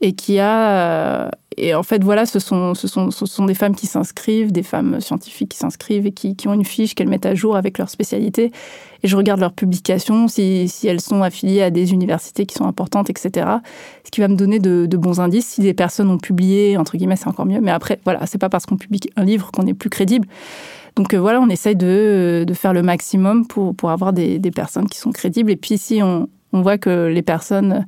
et 0.00 0.12
qui 0.12 0.38
a 0.38 1.30
et 1.56 1.74
en 1.74 1.82
fait 1.82 2.04
voilà 2.04 2.26
ce 2.26 2.38
sont 2.38 2.74
ce 2.74 2.86
sont 2.86 3.10
ce 3.10 3.24
sont 3.24 3.46
des 3.46 3.54
femmes 3.54 3.74
qui 3.74 3.86
s'inscrivent 3.86 4.52
des 4.52 4.62
femmes 4.62 5.00
scientifiques 5.00 5.52
qui 5.52 5.58
s'inscrivent 5.58 6.06
et 6.06 6.12
qui, 6.12 6.36
qui, 6.36 6.48
ont 6.48 6.52
une 6.52 6.66
fiche 6.66 6.94
qu'elles 6.94 7.08
mettent 7.08 7.24
à 7.24 7.34
jour 7.34 7.56
avec 7.56 7.78
leur 7.78 7.88
spécialité. 7.88 8.52
Et 9.02 9.08
je 9.08 9.16
regarde 9.16 9.40
leurs 9.40 9.54
publications 9.54 10.28
si, 10.28 10.68
si 10.68 10.86
elles 10.86 11.00
sont 11.00 11.22
affiliées 11.22 11.62
à 11.62 11.70
des 11.70 11.92
universités 11.94 12.44
qui 12.44 12.54
sont 12.54 12.66
importantes 12.66 13.08
etc 13.08 13.48
ce 14.04 14.10
qui 14.10 14.20
va 14.20 14.28
me 14.28 14.36
donner 14.36 14.58
de, 14.58 14.96
bons 14.96 15.20
indices. 15.20 15.46
Si 15.46 15.62
des 15.62 15.74
personnes 15.74 16.10
ont 16.10 16.18
publié 16.18 16.76
entre 16.76 16.98
guillemets 16.98 17.16
c'est 17.16 17.28
encore 17.28 17.46
mieux. 17.46 17.60
Mais 17.62 17.70
après 17.70 17.98
voilà 18.04 18.26
c'est 18.26 18.38
pas 18.38 18.50
parce 18.50 18.66
qu'on 18.66 18.76
publie 18.76 19.00
un 19.16 19.24
livre 19.24 19.50
qu'on 19.50 19.66
est 19.66 19.74
plus 19.74 19.90
crédible. 19.90 20.28
Donc 20.94 21.14
euh, 21.14 21.20
voilà 21.20 21.40
on 21.40 21.48
essaye 21.48 21.76
de, 21.76 22.44
de 22.46 22.54
faire 22.54 22.74
le 22.74 22.82
maximum 22.82 23.46
pour 23.46 23.74
pour 23.74 23.90
avoir 23.90 24.12
des, 24.12 24.38
des 24.38 24.50
personnes 24.50 24.88
qui 24.90 24.98
sont 24.98 25.12
crédibles. 25.12 25.50
Et 25.50 25.56
puis 25.56 25.78
si 25.78 26.02
on 26.02 26.28
on 26.52 26.62
voit 26.62 26.78
que 26.78 27.08
les 27.08 27.22
personnes 27.22 27.72
euh, 27.72 27.82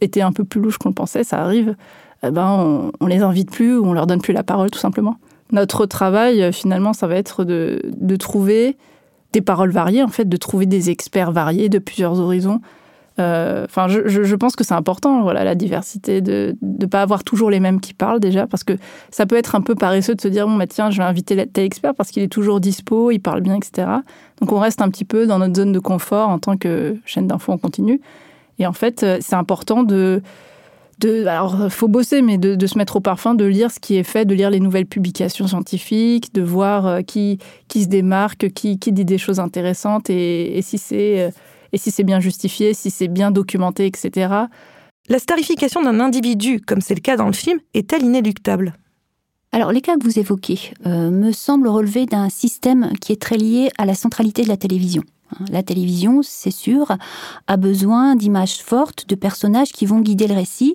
étaient 0.00 0.22
un 0.22 0.32
peu 0.32 0.44
plus 0.44 0.60
louches 0.60 0.78
qu'on 0.78 0.88
le 0.88 0.94
pensait, 0.94 1.24
ça 1.24 1.42
arrive, 1.42 1.74
eh 2.22 2.30
ben 2.30 2.90
on, 3.00 3.06
les 3.06 3.22
invite 3.22 3.50
plus 3.50 3.76
ou 3.76 3.86
on 3.86 3.92
leur 3.92 4.06
donne 4.06 4.20
plus 4.20 4.32
la 4.32 4.42
parole 4.42 4.70
tout 4.70 4.78
simplement. 4.78 5.16
Notre 5.50 5.86
travail 5.86 6.42
euh, 6.42 6.52
finalement, 6.52 6.92
ça 6.92 7.06
va 7.06 7.16
être 7.16 7.44
de, 7.44 7.80
de 7.84 8.16
trouver 8.16 8.76
des 9.32 9.40
paroles 9.40 9.70
variées, 9.70 10.02
en 10.02 10.08
fait, 10.08 10.28
de 10.28 10.36
trouver 10.36 10.66
des 10.66 10.90
experts 10.90 11.32
variés 11.32 11.68
de 11.68 11.78
plusieurs 11.78 12.20
horizons. 12.20 12.60
Euh, 13.18 13.66
enfin, 13.66 13.88
je, 13.88 14.08
je, 14.08 14.36
pense 14.36 14.56
que 14.56 14.64
c'est 14.64 14.74
important, 14.74 15.22
voilà, 15.22 15.44
la 15.44 15.54
diversité, 15.54 16.22
de 16.22 16.56
ne 16.62 16.86
pas 16.86 17.02
avoir 17.02 17.24
toujours 17.24 17.50
les 17.50 17.60
mêmes 17.60 17.80
qui 17.80 17.92
parlent 17.92 18.20
déjà, 18.20 18.46
parce 18.46 18.64
que 18.64 18.74
ça 19.10 19.26
peut 19.26 19.36
être 19.36 19.54
un 19.54 19.60
peu 19.60 19.74
paresseux 19.74 20.14
de 20.14 20.20
se 20.20 20.28
dire 20.28 20.46
bon 20.46 20.56
bah 20.56 20.66
tiens, 20.66 20.90
je 20.90 20.96
vais 20.96 21.04
inviter 21.04 21.46
tel 21.46 21.64
expert 21.64 21.94
parce 21.94 22.10
qu'il 22.10 22.22
est 22.22 22.32
toujours 22.32 22.58
dispo, 22.58 23.10
il 23.10 23.20
parle 23.20 23.42
bien, 23.42 23.56
etc. 23.56 23.88
Donc 24.40 24.52
on 24.52 24.58
reste 24.58 24.80
un 24.80 24.88
petit 24.88 25.04
peu 25.04 25.26
dans 25.26 25.38
notre 25.38 25.56
zone 25.56 25.72
de 25.72 25.78
confort 25.78 26.30
en 26.30 26.38
tant 26.38 26.56
que 26.56 26.96
chaîne 27.04 27.26
d'infos 27.26 27.52
en 27.52 27.58
continu. 27.58 28.00
Et 28.62 28.66
en 28.66 28.72
fait, 28.72 29.02
euh, 29.02 29.18
c'est 29.20 29.34
important 29.34 29.82
de, 29.82 30.22
de, 31.00 31.26
alors 31.26 31.66
faut 31.68 31.88
bosser, 31.88 32.22
mais 32.22 32.38
de, 32.38 32.66
se 32.66 32.78
mettre 32.78 32.94
au 32.94 33.00
parfum, 33.00 33.34
de 33.34 33.44
lire 33.44 33.72
ce 33.72 33.80
qui 33.80 33.96
est 33.96 34.04
fait, 34.04 34.24
de 34.24 34.34
lire 34.34 34.50
les 34.50 34.60
nouvelles 34.60 34.86
publications 34.86 35.48
scientifiques, 35.48 36.32
de 36.32 36.42
voir 36.42 36.86
euh, 36.86 37.00
qui, 37.02 37.38
qui 37.66 37.82
se 37.82 37.88
démarque, 37.88 38.52
qui, 38.52 38.78
qui 38.78 38.92
dit 38.92 39.04
des 39.04 39.18
choses 39.18 39.40
intéressantes 39.40 40.10
et, 40.10 40.56
et 40.56 40.62
si 40.62 40.78
c'est 40.78 41.22
euh, 41.22 41.30
et 41.72 41.78
si 41.78 41.90
c'est 41.90 42.04
bien 42.04 42.20
justifié, 42.20 42.72
si 42.72 42.90
c'est 42.90 43.08
bien 43.08 43.32
documenté, 43.32 43.86
etc. 43.86 44.32
La 45.08 45.18
starification 45.18 45.82
d'un 45.82 45.98
individu, 45.98 46.60
comme 46.60 46.82
c'est 46.82 46.94
le 46.94 47.00
cas 47.00 47.16
dans 47.16 47.26
le 47.26 47.32
film, 47.32 47.58
est-elle 47.74 48.02
inéluctable? 48.02 48.74
Alors, 49.50 49.72
les 49.72 49.80
cas 49.80 49.96
que 49.96 50.04
vous 50.04 50.18
évoquez 50.18 50.72
euh, 50.86 51.10
me 51.10 51.32
semblent 51.32 51.68
relever 51.68 52.06
d'un 52.06 52.28
système 52.28 52.92
qui 53.00 53.12
est 53.12 53.20
très 53.20 53.38
lié 53.38 53.70
à 53.78 53.86
la 53.86 53.94
centralité 53.94 54.42
de 54.42 54.48
la 54.48 54.58
télévision. 54.58 55.02
Hein, 55.32 55.44
la 55.50 55.62
télévision, 55.62 56.20
c'est 56.22 56.50
sûr, 56.50 56.96
a 57.46 57.56
besoin 57.56 58.16
d'images 58.16 58.58
fortes, 58.58 59.08
de 59.08 59.14
personnages 59.14 59.72
qui 59.72 59.86
vont 59.86 60.00
guider 60.00 60.26
le 60.26 60.34
récit. 60.34 60.74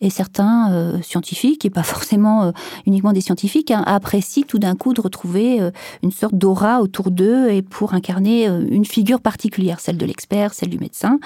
Et 0.00 0.10
certains 0.10 0.72
euh, 0.72 1.02
scientifiques, 1.02 1.64
et 1.64 1.70
pas 1.70 1.82
forcément 1.84 2.44
euh, 2.44 2.50
uniquement 2.86 3.12
des 3.12 3.20
scientifiques, 3.20 3.70
hein, 3.70 3.82
apprécient 3.86 4.44
tout 4.46 4.58
d'un 4.58 4.74
coup 4.74 4.92
de 4.92 5.00
retrouver 5.00 5.60
euh, 5.60 5.70
une 6.02 6.12
sorte 6.12 6.34
d'aura 6.34 6.80
autour 6.80 7.10
d'eux 7.10 7.50
et 7.50 7.62
pour 7.62 7.94
incarner 7.94 8.46
une 8.46 8.84
figure 8.84 9.20
particulière, 9.20 9.80
celle 9.80 9.96
de 9.96 10.06
l'expert, 10.06 10.54
celle 10.54 10.70
du 10.70 10.78
médecin. 10.78 11.18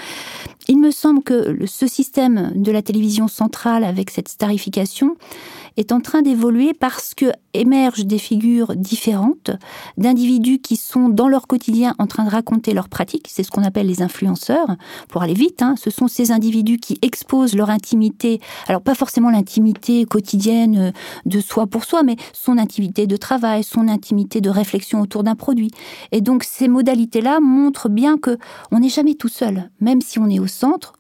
Il 0.71 0.79
me 0.79 0.93
semble 0.93 1.25
que 1.25 1.67
ce 1.67 1.89
système 1.89 2.53
de 2.55 2.71
la 2.71 2.81
télévision 2.81 3.27
centrale 3.27 3.83
avec 3.83 4.09
cette 4.09 4.29
starification 4.29 5.17
est 5.77 5.91
en 5.91 6.01
train 6.01 6.23
d'évoluer 6.23 6.75
parce 6.75 7.13
que 7.15 7.33
émergent 7.55 8.05
des 8.05 8.19
figures 8.19 8.77
différentes 8.77 9.51
d'individus 9.97 10.59
qui 10.59 10.77
sont 10.77 11.09
dans 11.09 11.29
leur 11.29 11.47
quotidien 11.47 11.95
en 11.99 12.07
train 12.07 12.25
de 12.25 12.31
raconter 12.31 12.75
leurs 12.75 12.89
pratiques. 12.89 13.27
C'est 13.29 13.43
ce 13.43 13.51
qu'on 13.51 13.65
appelle 13.65 13.87
les 13.87 14.03
influenceurs. 14.03 14.77
Pour 15.09 15.23
aller 15.23 15.35
vite, 15.35 15.63
hein, 15.63 15.75
ce 15.77 15.91
sont 15.91 16.07
ces 16.07 16.31
individus 16.31 16.79
qui 16.79 16.99
exposent 17.03 17.57
leur 17.57 17.71
intimité. 17.71 18.41
Alors 18.69 18.83
pas 18.83 18.95
forcément 18.95 19.31
l'intimité 19.31 20.05
quotidienne 20.05 20.79
euh, 20.79 20.91
de 21.27 21.41
soi 21.41 21.67
pour 21.67 21.85
soi, 21.85 22.03
mais 22.03 22.17
son 22.33 22.59
intimité 22.59 23.07
de 23.07 23.17
travail, 23.17 23.65
son 23.65 23.89
intimité 23.89 24.41
de 24.41 24.51
réflexion 24.51 25.01
autour 25.01 25.25
d'un 25.25 25.35
produit. 25.35 25.71
Et 26.13 26.21
donc 26.21 26.45
ces 26.45 26.69
modalités-là 26.69 27.41
montrent 27.41 27.89
bien 27.89 28.17
que 28.17 28.39
on 28.71 28.79
n'est 28.79 28.89
jamais 28.89 29.15
tout 29.15 29.29
seul, 29.29 29.71
même 29.81 30.01
si 30.01 30.19
on 30.19 30.29
est 30.29 30.39
au 30.39 30.47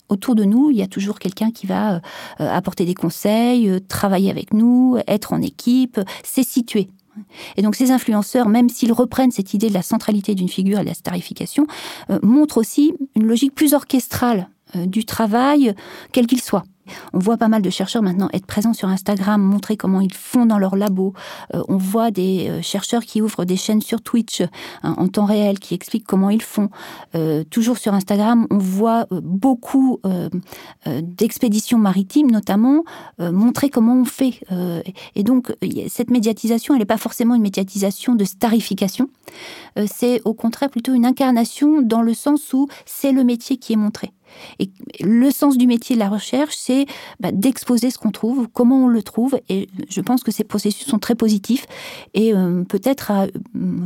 autour 0.09 0.35
de 0.35 0.45
nous, 0.45 0.71
il 0.71 0.77
y 0.77 0.83
a 0.83 0.87
toujours 0.87 1.19
quelqu'un 1.19 1.51
qui 1.51 1.67
va 1.67 1.95
euh, 1.95 2.01
euh, 2.41 2.51
apporter 2.51 2.85
des 2.85 2.95
conseils, 2.95 3.69
euh, 3.69 3.81
travailler 3.81 4.31
avec 4.31 4.53
nous, 4.53 4.99
être 5.07 5.33
en 5.33 5.43
équipe, 5.43 6.01
c'est 6.25 6.47
situé. 6.47 6.89
Et 7.57 7.63
donc 7.63 7.75
ces 7.75 7.91
influenceurs, 7.91 8.49
même 8.49 8.69
s'ils 8.69 8.93
reprennent 8.93 9.33
cette 9.33 9.53
idée 9.53 9.69
de 9.69 9.75
la 9.75 9.83
centralité 9.83 10.35
d'une 10.35 10.49
figure 10.49 10.79
et 10.79 10.83
de 10.83 10.89
la 10.89 10.95
starification, 10.95 11.67
montrent 12.23 12.59
aussi 12.59 12.95
une 13.15 13.27
logique 13.27 13.55
plus 13.55 13.75
orchestrale 13.75 14.49
du 14.75 15.05
travail, 15.05 15.75
quel 16.13 16.27
qu'il 16.27 16.41
soit. 16.41 16.63
On 17.13 17.19
voit 17.19 17.37
pas 17.37 17.49
mal 17.49 17.63
de 17.63 17.71
chercheurs 17.71 18.03
maintenant 18.03 18.29
être 18.33 18.47
présents 18.47 18.73
sur 18.73 18.89
Instagram, 18.89 19.43
montrer 19.43 19.77
comment 19.77 20.01
ils 20.01 20.15
font 20.15 20.47
dans 20.47 20.59
leur 20.59 20.77
labo. 20.77 21.15
Euh, 21.55 21.63
on 21.69 21.77
voit 21.77 22.11
des 22.11 22.49
euh, 22.49 22.63
chercheurs 22.63 23.05
qui 23.05 23.21
ouvrent 23.23 23.45
des 23.45 23.57
chaînes 23.57 23.81
sur 23.81 24.01
Twitch 24.03 24.43
hein, 24.83 24.95
en 24.99 25.09
temps 25.09 25.25
réel, 25.25 25.59
qui 25.59 25.75
expliquent 25.75 26.07
comment 26.07 26.31
ils 26.31 26.43
font. 26.43 26.71
Euh, 27.15 27.45
toujours 27.45 27.79
sur 27.79 27.95
Instagram, 27.95 28.47
on 28.51 28.59
voit 28.59 29.07
beaucoup 29.11 30.01
d'expéditions 30.87 31.79
maritimes, 31.79 32.31
notamment, 32.31 32.85
montrer 33.19 33.71
comment 33.71 33.95
on 33.95 34.05
fait. 34.05 34.41
et 35.15 35.23
donc, 35.23 35.53
cette 35.89 36.11
médiatisation, 36.11 36.75
elle 36.75 36.81
n'est 36.81 36.87
pas 36.87 36.97
forcément 36.97 37.35
une 37.35 37.43
médiatisation 37.43 38.15
de 38.15 38.25
starification. 38.25 39.09
c'est 39.87 40.21
au 40.25 40.35
contraire 40.35 40.71
plutôt 40.71 40.95
une 40.95 41.07
incarnation 41.07 41.83
dans 41.83 42.03
le 42.03 42.15
sens 42.15 42.53
où 42.53 42.69
c'est 42.87 43.13
le 43.13 43.25
métier 43.25 43.57
qui 43.57 43.73
est 43.73 43.77
montré. 43.77 44.13
Et 44.59 44.71
le 45.01 45.31
sens 45.31 45.57
du 45.57 45.67
métier 45.67 45.97
de 45.97 46.01
la 46.01 46.09
recherche, 46.09 46.55
c'est 46.57 46.87
bah, 47.21 47.31
d'exposer 47.33 47.91
ce 47.91 47.99
qu'on 47.99 48.11
trouve, 48.11 48.49
comment 48.53 48.85
on 48.85 48.89
le 48.89 49.03
trouve. 49.03 49.39
Et 49.49 49.69
je 49.89 50.01
pense 50.01 50.23
que 50.23 50.31
ces 50.31 50.45
processus 50.45 50.87
sont 50.87 50.99
très 50.99 51.15
positifs 51.15 51.67
et 52.15 52.35
euh, 52.35 52.65
peut-être 52.65 53.11
à 53.11 53.25
euh, 53.25 53.29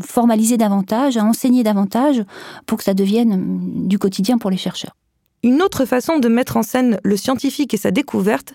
formaliser 0.01 0.57
davantage, 0.57 1.17
à 1.17 1.25
enseigner 1.25 1.63
davantage 1.63 2.23
pour 2.67 2.79
que 2.79 2.85
ça 2.85 2.95
devienne 2.95 3.33
euh, 3.33 3.89
du 3.89 3.99
quotidien 3.99 4.39
pour 4.39 4.51
les 4.51 4.57
chercheurs. 4.57 4.97
Une 5.43 5.61
autre 5.61 5.85
façon 5.85 6.19
de 6.19 6.29
mettre 6.29 6.57
en 6.57 6.63
scène 6.63 6.99
le 7.05 7.17
scientifique 7.17 7.75
et 7.75 7.77
sa 7.77 7.91
découverte 7.91 8.55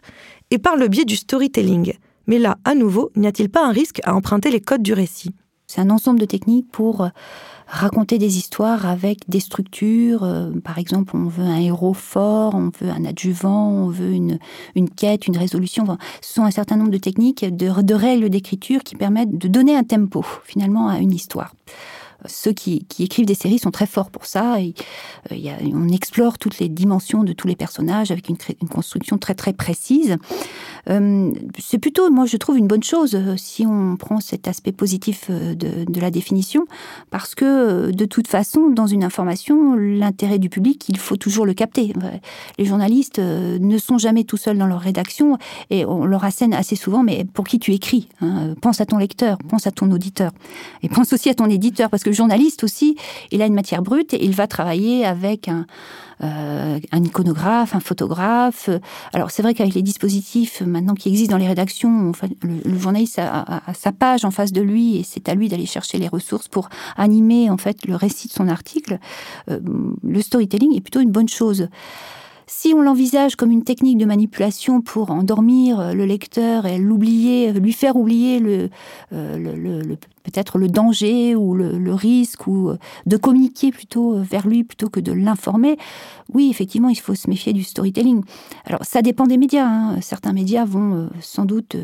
est 0.50 0.58
par 0.58 0.76
le 0.76 0.88
biais 0.88 1.06
du 1.06 1.16
storytelling. 1.16 1.94
Mais 2.26 2.40
là, 2.40 2.58
à 2.66 2.74
nouveau, 2.74 3.12
n'y 3.16 3.28
a-t-il 3.28 3.50
pas 3.50 3.66
un 3.66 3.72
risque 3.72 4.02
à 4.04 4.16
emprunter 4.16 4.50
les 4.50 4.62
codes 4.62 4.82
du 4.82 4.94
récit? 4.94 5.36
C'est 5.70 5.82
un 5.82 5.92
ensemble 5.92 6.20
de 6.20 6.26
techniques 6.26 6.68
pour 6.72 7.08
raconter 7.68 8.18
des 8.18 8.40
histoires 8.40 8.88
avec 8.88 9.30
des 9.30 9.40
structures. 9.40 10.24
Euh, 10.24 10.50
par 10.64 10.80
exemple, 10.80 11.16
on 11.16 11.28
veut 11.28 11.44
un 11.44 11.60
héros 11.60 11.94
fort, 11.94 12.56
on 12.56 12.72
veut 12.82 12.90
un 12.90 13.06
adjuvant, 13.06 13.70
on 13.70 13.90
veut 13.90 14.12
une, 14.12 14.40
une 14.74 14.90
quête, 14.90 15.28
une 15.28 15.38
résolution. 15.38 15.86
ce 16.22 16.34
sont 16.34 16.44
un 16.44 16.50
certain 16.50 16.76
nombre 16.76 16.90
de 16.90 16.98
techniques, 16.98 17.46
de 17.56 17.94
règles 17.94 18.32
d'écriture 18.32 18.84
qui 18.84 18.96
permettent 18.96 19.38
de 19.38 19.48
donner 19.48 19.76
un 19.76 19.84
tempo 19.84 20.26
finalement 20.44 20.90
à 20.90 20.98
une 20.98 21.12
histoire 21.12 21.54
ceux 22.26 22.52
qui, 22.52 22.86
écrivent 23.00 23.26
des 23.26 23.36
séries 23.36 23.60
sont 23.60 23.72
très 23.72 23.86
forts 23.86 24.10
pour 24.10 24.26
ça. 24.26 24.58
Euh, 24.58 25.36
on 25.74 25.90
explore 25.90 26.38
toutes 26.38 26.60
les 26.60 26.70
dimensions 26.70 27.24
de 27.24 27.34
tous 27.34 27.48
les 27.48 27.56
personnages 27.56 28.12
avec 28.12 28.30
une, 28.30 28.38
construction 28.70 29.18
très 29.18 29.36
très 29.36 29.54
précise. 29.54 30.18
Euh, 30.90 31.32
c'est 31.58 31.78
plutôt, 31.78 32.10
moi 32.10 32.26
je 32.26 32.38
trouve, 32.38 32.58
une 32.58 32.68
bonne 32.68 32.84
chose 32.84 33.16
euh, 33.16 33.36
si 33.38 33.66
on 33.66 33.96
prend 33.96 34.20
cet 34.20 34.48
aspect 34.48 34.72
positif 34.72 35.30
de, 35.30 36.00
la 36.00 36.12
définition, 36.12 36.66
parce 37.10 37.36
que 37.36 37.92
de 37.92 38.06
toute 38.06 38.28
façon, 38.28 38.70
dans 38.70 38.88
une 38.88 39.04
information, 39.04 39.76
l'intérêt 39.76 40.40
du 40.40 40.50
public, 40.50 40.86
il 40.88 40.98
faut 40.98 41.18
toujours 41.18 41.46
le 41.46 41.54
capter. 41.54 41.94
Les 42.58 42.66
journalistes 42.66 43.20
ne 43.20 43.78
sont 43.78 43.98
jamais 43.98 44.24
tout 44.24 44.38
seuls 44.38 44.58
dans 44.58 44.66
leur 44.66 44.80
rédaction 44.80 45.38
et 45.70 45.86
on 45.86 46.06
leur 46.06 46.24
assène 46.24 46.54
assez 46.54 46.78
souvent, 46.78 47.04
mais 47.04 47.26
pour 47.26 47.46
qui 47.46 47.60
tu 47.60 47.74
écris 47.74 48.08
hein 48.22 48.54
Pense 48.62 48.80
à 48.80 48.86
ton 48.86 48.98
lecteur, 48.98 49.38
pense 49.50 49.68
à 49.68 49.72
ton 49.72 49.92
auditeur 49.92 50.32
et 50.84 50.90
pense 50.90 51.12
aussi 51.12 51.30
à 51.30 51.34
ton 51.34 51.50
éditeur, 51.50 51.90
parce 51.90 52.04
que 52.04 52.09
le 52.10 52.16
journaliste 52.16 52.64
aussi, 52.64 52.98
il 53.32 53.42
a 53.42 53.46
une 53.46 53.54
matière 53.54 53.84
brute 53.84 54.14
et 54.14 54.24
il 54.24 54.34
va 54.34 54.48
travailler 54.48 55.06
avec 55.06 55.48
un, 55.48 55.68
euh, 56.24 56.80
un 56.92 57.04
iconographe, 57.04 57.76
un 57.76 57.80
photographe. 57.80 58.70
Alors 59.14 59.30
c'est 59.30 59.44
vrai 59.44 59.54
qu'avec 59.54 59.76
les 59.76 59.84
dispositifs 59.84 60.62
maintenant 60.62 60.96
qui 60.96 61.10
existent 61.10 61.34
dans 61.34 61.38
les 61.38 61.48
rédactions, 61.48 62.12
le, 62.42 62.80
journaliste 62.80 63.20
a, 63.20 63.62
sa 63.76 63.92
page 63.92 64.26
en 64.26 64.32
face 64.32 64.52
de 64.52 64.62
lui 64.62 64.98
et 64.98 65.04
c'est 65.04 65.30
à 65.30 65.36
lui 65.36 65.50
d'aller 65.50 65.68
chercher 65.68 66.00
les 66.00 66.08
ressources 66.08 66.48
pour 66.48 66.70
animer 66.98 67.50
en 67.52 67.58
fait 67.58 67.86
le 67.86 67.96
récit 67.96 68.28
de 68.28 68.34
son 68.34 68.48
article. 68.48 68.98
Euh, 69.52 69.60
le 70.04 70.22
storytelling 70.22 70.76
est 70.76 70.82
plutôt 70.82 71.02
une 71.02 71.12
bonne 71.12 71.30
chose. 71.30 71.70
Si 72.52 72.74
on 72.74 72.82
l'envisage 72.82 73.36
comme 73.36 73.52
une 73.52 73.64
technique 73.64 74.00
de 74.00 74.06
manipulation 74.06 74.82
pour 74.82 75.12
endormir 75.12 75.80
euh, 75.80 75.94
le 75.94 76.06
lecteur 76.06 76.66
et 76.66 76.80
l'oublier, 76.80 77.54
lui 77.54 77.74
faire 77.74 77.96
oublier 77.96 78.40
le, 78.40 78.72
euh, 79.14 79.96
peut-être 80.24 80.58
le 80.58 80.68
danger 80.68 81.36
ou 81.36 81.54
le, 81.54 81.94
risque, 81.94 82.48
ou 82.48 82.70
euh, 82.70 82.80
de 83.06 83.18
communiquer 83.18 83.72
plutôt 83.72 84.20
vers 84.24 84.48
lui 84.48 84.64
plutôt 84.64 84.90
que 84.90 85.00
de 85.00 85.12
l'informer, 85.12 85.78
oui, 86.34 86.50
effectivement, 86.50 86.90
il 86.90 87.00
faut 87.00 87.14
se 87.14 87.30
méfier 87.30 87.54
du 87.54 87.64
storytelling. 87.64 88.24
Alors, 88.66 88.84
ça 88.84 89.04
dépend 89.04 89.28
des 89.28 89.38
médias. 89.38 89.68
Hein. 89.68 90.02
Certains 90.02 90.34
médias 90.34 90.66
vont 90.66 91.12
sans 91.22 91.46
doute 91.46 91.76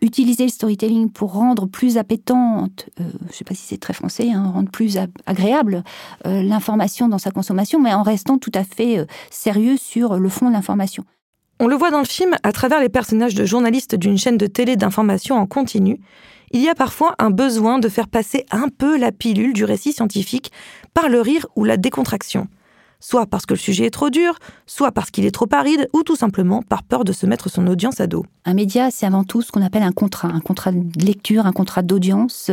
utiliser 0.00 0.44
le 0.44 0.50
storytelling 0.50 1.10
pour 1.10 1.32
rendre 1.32 1.66
plus 1.66 1.98
appétante, 1.98 2.86
euh, 3.00 3.04
je 3.22 3.28
ne 3.28 3.32
sais 3.32 3.44
pas 3.44 3.54
si 3.54 3.62
c'est 3.62 3.80
très 3.80 3.92
français, 3.92 4.30
hein, 4.30 4.50
rendre 4.52 4.70
plus 4.70 4.98
agréable 5.26 5.82
euh, 6.26 6.42
l'information 6.42 7.08
dans 7.08 7.18
sa 7.18 7.30
consommation, 7.30 7.80
mais 7.80 7.94
en 7.94 8.02
restant 8.02 8.38
tout 8.38 8.52
à 8.54 8.64
fait 8.64 8.98
euh, 8.98 9.06
sérieux 9.30 9.76
sur 9.76 10.18
le 10.18 10.28
fond 10.28 10.48
de 10.48 10.52
l'information. 10.52 11.04
On 11.58 11.68
le 11.68 11.76
voit 11.76 11.90
dans 11.90 12.00
le 12.00 12.06
film 12.06 12.36
à 12.42 12.52
travers 12.52 12.80
les 12.80 12.90
personnages 12.90 13.34
de 13.34 13.44
journalistes 13.46 13.94
d'une 13.94 14.18
chaîne 14.18 14.36
de 14.36 14.46
télé 14.46 14.76
d'information 14.76 15.36
en 15.36 15.46
continu. 15.46 16.00
Il 16.52 16.60
y 16.60 16.68
a 16.68 16.74
parfois 16.74 17.14
un 17.18 17.30
besoin 17.30 17.78
de 17.78 17.88
faire 17.88 18.08
passer 18.08 18.44
un 18.50 18.68
peu 18.68 18.98
la 18.98 19.10
pilule 19.10 19.54
du 19.54 19.64
récit 19.64 19.92
scientifique 19.92 20.52
par 20.94 21.08
le 21.08 21.20
rire 21.20 21.46
ou 21.56 21.64
la 21.64 21.76
décontraction 21.76 22.46
soit 23.00 23.26
parce 23.26 23.46
que 23.46 23.54
le 23.54 23.58
sujet 23.58 23.86
est 23.86 23.90
trop 23.90 24.10
dur, 24.10 24.34
soit 24.66 24.92
parce 24.92 25.10
qu'il 25.10 25.24
est 25.24 25.30
trop 25.30 25.48
aride, 25.52 25.88
ou 25.92 26.02
tout 26.02 26.16
simplement 26.16 26.62
par 26.62 26.82
peur 26.82 27.04
de 27.04 27.12
se 27.12 27.26
mettre 27.26 27.48
son 27.48 27.66
audience 27.66 28.00
à 28.00 28.06
dos. 28.06 28.24
Un 28.44 28.54
média, 28.54 28.90
c'est 28.90 29.06
avant 29.06 29.24
tout 29.24 29.42
ce 29.42 29.52
qu'on 29.52 29.62
appelle 29.62 29.82
un 29.82 29.92
contrat, 29.92 30.28
un 30.28 30.40
contrat 30.40 30.72
de 30.72 31.04
lecture, 31.04 31.46
un 31.46 31.52
contrat 31.52 31.82
d'audience. 31.82 32.50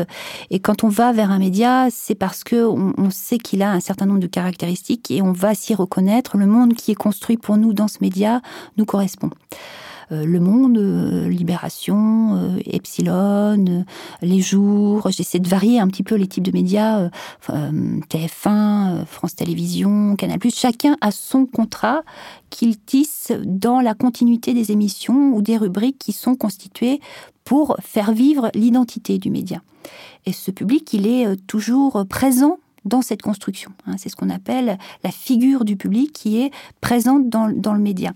Et 0.49 0.59
quand 0.59 0.83
on 0.83 0.89
va 0.89 1.11
vers 1.11 1.31
un 1.31 1.39
média, 1.39 1.87
c'est 1.91 2.15
parce 2.15 2.43
que 2.43 2.65
on, 2.65 3.09
sait 3.09 3.37
qu'il 3.37 3.61
a 3.61 3.71
un 3.71 3.79
certain 3.79 4.05
nombre 4.05 4.19
de 4.19 4.27
caractéristiques 4.27 5.11
et 5.11 5.21
on 5.21 5.31
va 5.31 5.53
s'y 5.55 5.75
reconnaître. 5.75 6.37
Le 6.37 6.47
monde 6.47 6.73
qui 6.73 6.91
est 6.91 6.95
construit 6.95 7.37
pour 7.37 7.57
nous 7.57 7.73
dans 7.73 7.87
ce 7.87 7.97
média 8.01 8.41
nous 8.77 8.85
correspond. 8.85 9.29
Euh, 10.13 10.25
le 10.25 10.39
Monde, 10.39 10.77
euh, 10.77 11.27
Libération, 11.27 12.35
euh, 12.35 12.59
Epsilon, 12.65 13.85
Les 14.21 14.41
Jours. 14.41 15.09
J'essaie 15.09 15.39
de 15.39 15.47
varier 15.47 15.79
un 15.79 15.87
petit 15.87 16.03
peu 16.03 16.15
les 16.15 16.27
types 16.27 16.43
de 16.43 16.51
médias, 16.51 17.09
TF1, 17.49 19.05
France 19.05 19.35
Télévisions, 19.35 20.15
Canal+. 20.15 20.39
Chacun 20.53 20.97
a 21.01 21.11
son 21.11 21.45
contrat 21.45 22.03
qu'il 22.49 22.77
tisse 22.77 23.31
dans 23.43 23.81
la 23.81 23.93
continuité 23.93 24.53
des 24.53 24.71
émissions 24.71 25.33
ou 25.33 25.41
des 25.41 25.57
rubriques 25.57 25.97
qui 25.99 26.11
sont 26.11 26.35
constituées 26.35 26.99
pour 27.43 27.75
faire 27.81 28.11
vivre 28.11 28.49
l'identité 28.53 29.17
du 29.17 29.31
média. 29.31 29.61
Et 30.25 30.33
ce 30.33 30.51
public, 30.51 30.93
il 30.93 31.07
est 31.07 31.35
toujours 31.47 32.05
présent 32.07 32.59
dans 32.85 33.01
cette 33.01 33.21
construction. 33.21 33.71
Hein. 33.87 33.95
C'est 33.97 34.09
ce 34.09 34.15
qu'on 34.15 34.29
appelle 34.29 34.77
la 35.03 35.11
figure 35.11 35.65
du 35.65 35.75
public 35.77 36.11
qui 36.13 36.41
est 36.41 36.51
présente 36.81 37.29
dans, 37.29 37.47
le 37.47 37.79
média. 37.79 38.11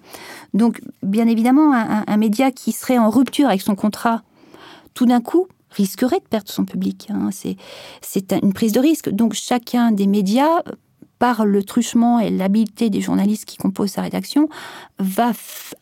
Donc, 0.54 0.82
bien 1.04 1.28
évidemment, 1.28 1.74
un, 1.74 2.18
média 2.18 2.52
qui 2.52 2.72
serait 2.72 2.98
en 2.98 3.10
rupture 3.10 3.48
avec 3.48 3.62
son 3.62 3.76
contrat, 3.76 4.24
tout 4.94 5.06
d'un 5.06 5.22
coup, 5.22 5.48
risquerait 5.72 6.20
de 6.20 6.26
perdre 6.26 6.50
son 6.50 6.66
public. 6.66 7.08
Hein. 7.10 7.30
C'est 8.02 8.34
une 8.42 8.54
prise 8.54 8.72
de 8.72 8.80
risque. 8.80 9.10
Donc, 9.10 9.34
chacun 9.34 9.92
des 9.92 10.08
médias 10.08 10.62
par 11.20 11.46
le 11.46 11.64
truchement 11.64 12.20
et 12.20 12.30
l'habileté 12.30 12.90
des 12.90 13.02
journalistes 13.02 13.46
qui 13.46 13.58
composent 13.58 13.92
sa 13.92 14.04
rédaction, 14.04 14.50
va 15.00 15.32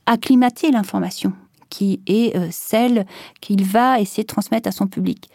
acclimater 0.05 0.71
l'information 0.71 1.33
qui 1.69 1.99
est 2.07 2.33
celle 2.51 3.05
qu'il 3.41 3.65
va 3.65 3.99
essayer 3.99 4.23
de 4.23 4.27
transmettre 4.27 4.69
à 4.69 4.71
son 4.71 4.87
public. 4.87 5.29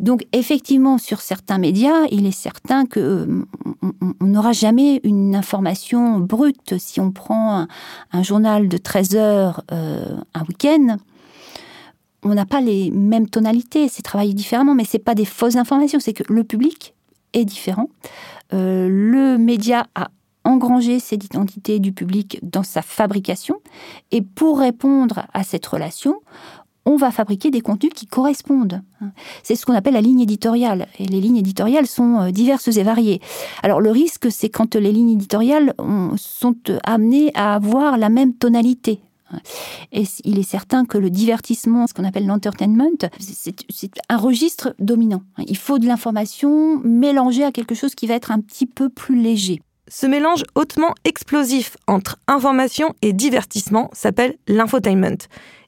Donc 0.00 0.26
effectivement, 0.32 0.96
sur 0.96 1.20
certains 1.20 1.58
médias, 1.58 2.06
il 2.10 2.26
est 2.26 2.30
certain 2.32 2.86
que 2.86 3.00
euh, 3.00 3.44
on 4.20 4.24
n'aura 4.24 4.52
jamais 4.52 5.00
une 5.04 5.36
information 5.36 6.18
brute. 6.18 6.78
Si 6.78 7.00
on 7.00 7.12
prend 7.12 7.66
un, 8.12 8.22
journal 8.22 8.66
de 8.66 8.78
13 8.78 9.14
heures 9.16 9.62
euh, 9.72 10.16
un 10.34 10.40
week-end, 10.48 10.96
on 12.22 12.34
n'a 12.34 12.46
pas 12.46 12.62
les 12.62 12.90
mêmes 12.90 13.28
tonalités, 13.28 13.88
c'est 13.88 14.02
travaillé 14.02 14.32
différemment, 14.32 14.74
mais 14.74 14.84
c'est 14.84 14.98
pas 14.98 15.14
des 15.14 15.26
fausses 15.26 15.56
informations, 15.56 16.00
c'est 16.00 16.14
que 16.14 16.24
le 16.32 16.44
public 16.44 16.94
est 17.34 17.44
différent. 17.44 17.88
Euh, 18.54 18.88
le 18.90 19.36
média 19.36 19.86
a 19.94 20.08
engrangé 20.44 20.98
cette 20.98 21.24
identité 21.24 21.78
du 21.78 21.92
public 21.92 22.38
dans 22.42 22.62
sa 22.62 22.80
fabrication, 22.80 23.56
et 24.10 24.22
pour 24.22 24.60
répondre 24.60 25.26
à 25.34 25.44
cette 25.44 25.66
relation, 25.66 26.20
on 26.86 26.96
va 26.96 27.10
fabriquer 27.10 27.50
des 27.50 27.60
contenus 27.60 27.92
qui 27.94 28.06
correspondent. 28.06 28.82
C'est 29.42 29.54
ce 29.54 29.66
qu'on 29.66 29.74
appelle 29.74 29.94
la 29.94 30.00
ligne 30.00 30.20
éditoriale. 30.20 30.86
Et 30.98 31.04
les 31.04 31.20
lignes 31.20 31.36
éditoriales 31.36 31.86
sont 31.86 32.20
euh, 32.20 32.30
diverses 32.30 32.68
et 32.68 32.82
variées. 32.82 33.20
Alors 33.62 33.80
le 33.80 33.90
risque, 33.90 34.30
c'est 34.30 34.48
quand 34.48 34.74
les 34.74 34.92
lignes 34.92 35.10
éditoriales 35.10 35.74
sont 36.16 36.56
amenées 36.84 37.30
à 37.34 37.54
avoir 37.54 37.98
la 37.98 38.08
même 38.08 38.34
tonalité. 38.34 39.00
Et 39.92 40.04
il 40.24 40.38
est 40.38 40.48
certain 40.48 40.84
que 40.84 40.98
le 40.98 41.10
divertissement, 41.10 41.86
ce 41.86 41.94
qu'on 41.94 42.04
appelle 42.04 42.26
l'entertainment, 42.26 42.90
c'est 43.20 43.90
un 44.08 44.16
registre 44.16 44.74
dominant. 44.78 45.22
Il 45.46 45.56
faut 45.56 45.78
de 45.78 45.86
l'information 45.86 46.80
mélangée 46.82 47.44
à 47.44 47.52
quelque 47.52 47.74
chose 47.74 47.94
qui 47.94 48.06
va 48.06 48.14
être 48.14 48.32
un 48.32 48.40
petit 48.40 48.66
peu 48.66 48.88
plus 48.88 49.20
léger. 49.20 49.62
Ce 49.88 50.06
mélange 50.06 50.44
hautement 50.54 50.94
explosif 51.04 51.76
entre 51.88 52.18
information 52.28 52.94
et 53.02 53.12
divertissement 53.12 53.90
s'appelle 53.92 54.36
l'infotainment 54.46 55.18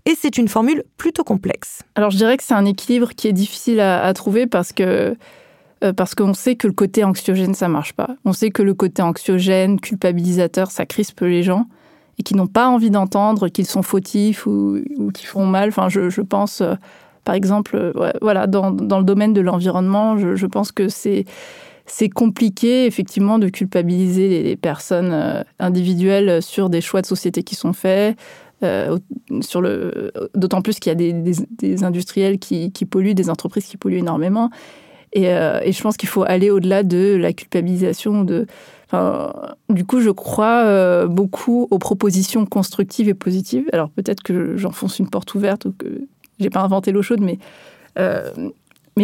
et 0.04 0.14
c'est 0.16 0.36
une 0.38 0.48
formule 0.48 0.82
plutôt 0.96 1.24
complexe. 1.24 1.82
Alors 1.94 2.10
je 2.10 2.16
dirais 2.16 2.36
que 2.36 2.42
c'est 2.42 2.54
un 2.54 2.64
équilibre 2.64 3.10
qui 3.16 3.28
est 3.28 3.32
difficile 3.32 3.80
à, 3.80 4.12
trouver 4.14 4.46
parce 4.46 4.72
que 4.72 5.16
euh, 5.84 5.92
parce 5.92 6.14
qu'on 6.14 6.34
sait 6.34 6.56
que 6.56 6.66
le 6.66 6.72
côté 6.72 7.04
anxiogène 7.04 7.54
ça 7.54 7.68
marche 7.68 7.92
pas. 7.92 8.16
On 8.24 8.32
sait 8.32 8.50
que 8.50 8.62
le 8.62 8.74
côté 8.74 9.02
anxiogène, 9.02 9.80
culpabilisateur, 9.80 10.70
ça 10.70 10.86
crispe 10.86 11.20
les 11.20 11.42
gens 11.42 11.66
et 12.18 12.22
qui 12.22 12.34
n'ont 12.34 12.46
pas 12.46 12.68
envie 12.68 12.90
d'entendre 12.90 13.48
qu'ils 13.48 13.66
sont 13.66 13.82
fautifs 13.82 14.46
ou, 14.46 14.80
ou 14.96 15.10
qu'ils 15.12 15.26
font 15.26 15.46
mal. 15.46 15.68
Enfin, 15.70 15.88
je, 15.88 16.20
pense, 16.20 16.60
euh, 16.60 16.74
par 17.24 17.34
exemple, 17.34 17.76
euh, 17.76 18.12
voilà, 18.20 18.46
dans, 18.46 18.70
dans, 18.70 18.98
le 18.98 19.04
domaine 19.04 19.32
de 19.32 19.40
l'environnement, 19.40 20.18
je, 20.18 20.36
je, 20.36 20.46
pense 20.46 20.72
que 20.72 20.88
c'est 20.88 21.24
c'est 21.86 22.08
compliqué 22.08 22.86
effectivement 22.86 23.40
de 23.40 23.48
culpabiliser 23.48 24.42
les 24.42 24.56
personnes 24.56 25.44
individuelles 25.58 26.40
sur 26.40 26.70
des 26.70 26.80
choix 26.80 27.02
de 27.02 27.06
société 27.06 27.42
qui 27.42 27.56
sont 27.56 27.72
faits, 27.72 28.16
euh, 28.62 28.98
d'autant 30.34 30.62
plus 30.62 30.78
qu'il 30.78 30.90
y 30.90 30.92
a 30.92 31.12
des, 31.12 31.84
industriels 31.84 32.38
qui, 32.38 32.70
polluent, 32.88 33.14
des 33.14 33.30
entreprises 33.30 33.66
qui 33.66 33.76
polluent 33.76 33.98
énormément. 33.98 34.50
Et, 35.12 35.28
euh, 35.28 35.60
et 35.62 35.72
je 35.72 35.82
pense 35.82 35.96
qu'il 35.96 36.08
faut 36.08 36.22
aller 36.22 36.50
au-delà 36.50 36.82
de 36.82 37.16
la 37.16 37.32
culpabilisation. 37.32 38.24
Du 38.24 39.84
coup, 39.84 40.00
je 40.00 40.10
crois 40.10 40.64
euh, 40.64 41.06
beaucoup 41.06 41.68
aux 41.70 41.78
propositions 41.78 42.46
constructives 42.46 43.08
et 43.08 43.14
positives. 43.14 43.68
Alors 43.72 43.90
peut-être 43.90 44.22
que 44.22 44.56
j'enfonce 44.56 44.98
une 44.98 45.08
porte 45.08 45.34
ouverte 45.34 45.66
ou 45.66 45.72
que 45.72 46.06
j'ai 46.38 46.50
pas 46.50 46.60
inventé 46.60 46.92
l'eau 46.92 47.02
chaude, 47.02 47.20
mais 47.20 47.38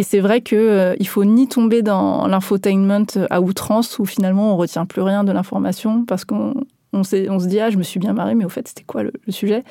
c'est 0.03 0.19
vrai 0.19 0.41
qu'il 0.41 0.57
euh, 0.57 0.95
faut 1.05 1.25
ni 1.25 1.47
tomber 1.47 1.81
dans 1.81 2.27
l'infotainment 2.27 3.05
à 3.29 3.41
outrance 3.41 3.97
où 3.99 4.05
finalement 4.05 4.53
on 4.53 4.57
retient 4.57 4.85
plus 4.85 5.01
rien 5.01 5.23
de 5.23 5.31
l'information 5.31 6.05
parce 6.05 6.25
qu'on 6.25 6.53
on, 6.93 7.03
se 7.03 7.47
dit, 7.47 7.59
ah, 7.59 7.69
je 7.69 7.77
me 7.77 7.83
suis 7.83 7.99
bien 7.99 8.13
marré, 8.13 8.35
mais 8.35 8.45
au 8.45 8.49
fait, 8.49 8.67
c'était 8.67 8.83
quoi 8.83 9.03
le, 9.03 9.11
sujet? 9.29 9.63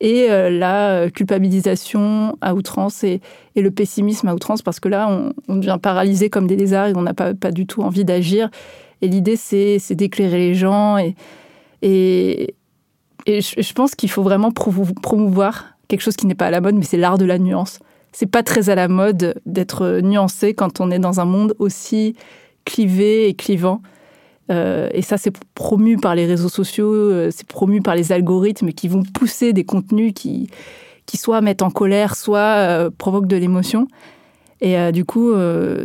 Et 0.00 0.30
euh, 0.30 0.48
la 0.50 1.10
culpabilisation 1.10 2.36
à 2.40 2.54
outrance 2.54 3.04
et, 3.04 3.20
le 3.56 3.70
pessimisme 3.70 4.28
à 4.28 4.34
outrance, 4.34 4.62
parce 4.62 4.80
que 4.80 4.88
là, 4.88 5.08
on, 5.48 5.56
devient 5.56 5.78
paralysé 5.80 6.30
comme 6.30 6.46
des 6.46 6.56
lézards 6.56 6.88
et 6.88 6.96
on 6.96 7.02
n'a 7.02 7.14
pas, 7.14 7.34
pas 7.34 7.50
du 7.50 7.66
tout 7.66 7.82
envie 7.82 8.04
d'agir. 8.04 8.50
Et 9.02 9.08
l'idée, 9.08 9.36
c'est 9.36 9.94
d'éclairer 9.94 10.38
les 10.38 10.54
gens. 10.54 10.98
Et, 10.98 11.14
et, 11.82 12.54
je, 13.26 13.72
pense 13.72 13.94
qu'il 13.94 14.10
faut 14.10 14.22
vraiment 14.22 14.50
promouvoir 14.50 15.76
quelque 15.88 16.00
chose 16.00 16.16
qui 16.16 16.26
n'est 16.26 16.34
pas 16.34 16.46
à 16.46 16.50
la 16.50 16.60
mode, 16.60 16.76
mais 16.76 16.84
c'est 16.84 16.96
l'art 16.96 17.18
de 17.18 17.24
la 17.24 17.38
nuance. 17.38 17.78
C'est 18.12 18.30
pas 18.30 18.42
très 18.42 18.70
à 18.70 18.74
la 18.74 18.88
mode 18.88 19.40
d'être 19.46 20.00
nuancé 20.00 20.54
quand 20.54 20.80
on 20.80 20.90
est 20.90 20.98
dans 20.98 21.20
un 21.20 21.24
monde 21.24 21.54
aussi 21.58 22.16
clivé 22.64 23.28
et 23.28 23.34
clivant. 23.34 23.82
Euh, 24.50 24.88
et 24.92 25.02
ça, 25.02 25.16
c'est 25.16 25.32
promu 25.54 25.96
par 25.96 26.14
les 26.14 26.26
réseaux 26.26 26.48
sociaux, 26.48 26.92
euh, 26.92 27.30
c'est 27.30 27.46
promu 27.46 27.80
par 27.80 27.94
les 27.94 28.12
algorithmes 28.12 28.72
qui 28.72 28.88
vont 28.88 29.02
pousser 29.02 29.52
des 29.52 29.64
contenus 29.64 30.12
qui, 30.14 30.50
qui 31.06 31.16
soit 31.16 31.40
mettent 31.40 31.62
en 31.62 31.70
colère, 31.70 32.16
soit 32.16 32.38
euh, 32.38 32.90
provoquent 32.90 33.28
de 33.28 33.36
l'émotion. 33.36 33.86
Et 34.62 34.92
du 34.92 35.06
coup, 35.06 35.32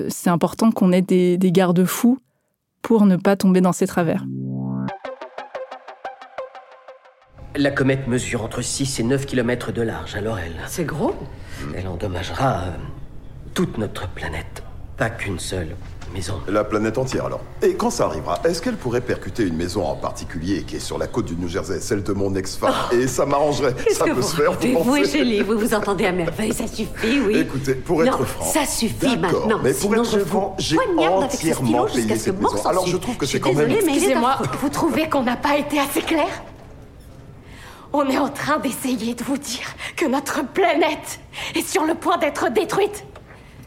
c'est 0.09 0.29
important 0.29 0.69
qu'on 0.69 0.91
ait 0.91 1.01
des, 1.01 1.37
des 1.37 1.51
garde-fous 1.53 2.19
pour 2.81 3.05
ne 3.05 3.15
pas 3.15 3.37
tomber 3.37 3.61
dans 3.61 3.71
ces 3.71 3.87
travers. 3.87 4.25
La 7.55 7.71
comète 7.71 8.05
mesure 8.05 8.43
entre 8.43 8.61
6 8.61 8.99
et 8.99 9.03
9 9.03 9.25
km 9.25 9.71
de 9.71 9.81
large, 9.81 10.15
alors 10.15 10.39
elle... 10.39 10.57
C'est 10.67 10.83
gros 10.83 11.15
Elle 11.73 11.87
endommagera 11.87 12.65
toute 13.53 13.77
notre 13.77 14.09
planète, 14.09 14.61
pas 14.97 15.09
qu'une 15.09 15.39
seule. 15.39 15.77
La 16.47 16.63
planète 16.63 16.97
entière, 16.97 17.25
alors. 17.25 17.41
Et 17.61 17.75
quand 17.75 17.89
ça 17.89 18.05
arrivera, 18.05 18.39
est-ce 18.45 18.61
qu'elle 18.61 18.75
pourrait 18.75 19.01
percuter 19.01 19.43
une 19.43 19.55
maison 19.55 19.85
en 19.85 19.95
particulier 19.95 20.63
qui 20.63 20.77
est 20.77 20.79
sur 20.79 20.97
la 20.97 21.07
côte 21.07 21.25
du 21.25 21.35
New 21.35 21.47
Jersey, 21.47 21.79
celle 21.79 22.03
de 22.03 22.13
mon 22.13 22.33
ex-femme 22.35 22.73
oh. 22.91 22.95
Et 22.95 23.07
ça 23.07 23.25
m'arrangerait. 23.25 23.75
Ça 23.91 24.05
peut 24.05 24.21
se 24.21 24.35
faire, 24.35 24.51
vous 24.51 24.83
Vous 24.83 24.95
et 24.97 25.41
vous 25.41 25.57
vous 25.57 25.73
entendez 25.73 26.05
à 26.05 26.11
merveille, 26.11 26.53
ça 26.53 26.67
suffit, 26.67 27.19
oui. 27.25 27.37
Écoutez, 27.37 27.75
pour 27.75 28.03
être 28.03 28.23
franc... 28.25 28.45
ça 28.45 28.65
suffit 28.65 29.17
maintenant. 29.17 29.59
Mais 29.63 29.73
pour 29.73 29.95
être 29.95 30.19
franc, 30.25 30.55
j'ai 30.59 30.77
entièrement 30.77 31.85
payé 31.85 32.15
cette 32.17 32.39
maison. 32.39 32.65
Alors 32.65 32.87
je 32.87 32.97
trouve 32.97 33.17
que 33.17 33.25
c'est 33.25 33.39
quand 33.39 33.53
même... 33.53 33.71
Excusez-moi, 33.71 34.37
vous 34.61 34.69
trouvez 34.69 35.09
qu'on 35.09 35.23
n'a 35.23 35.37
pas 35.37 35.57
été 35.57 35.79
assez 35.79 36.01
clair? 36.01 36.27
On 37.93 38.09
est 38.09 38.17
en 38.17 38.27
train 38.27 38.57
d'essayer 38.57 39.13
de 39.13 39.23
vous 39.23 39.37
dire 39.37 39.67
que 39.95 40.05
notre 40.05 40.45
planète 40.45 41.19
est 41.55 41.65
sur 41.65 41.85
le 41.85 41.95
point 41.95 42.17
d'être 42.17 42.51
détruite. 42.51 43.05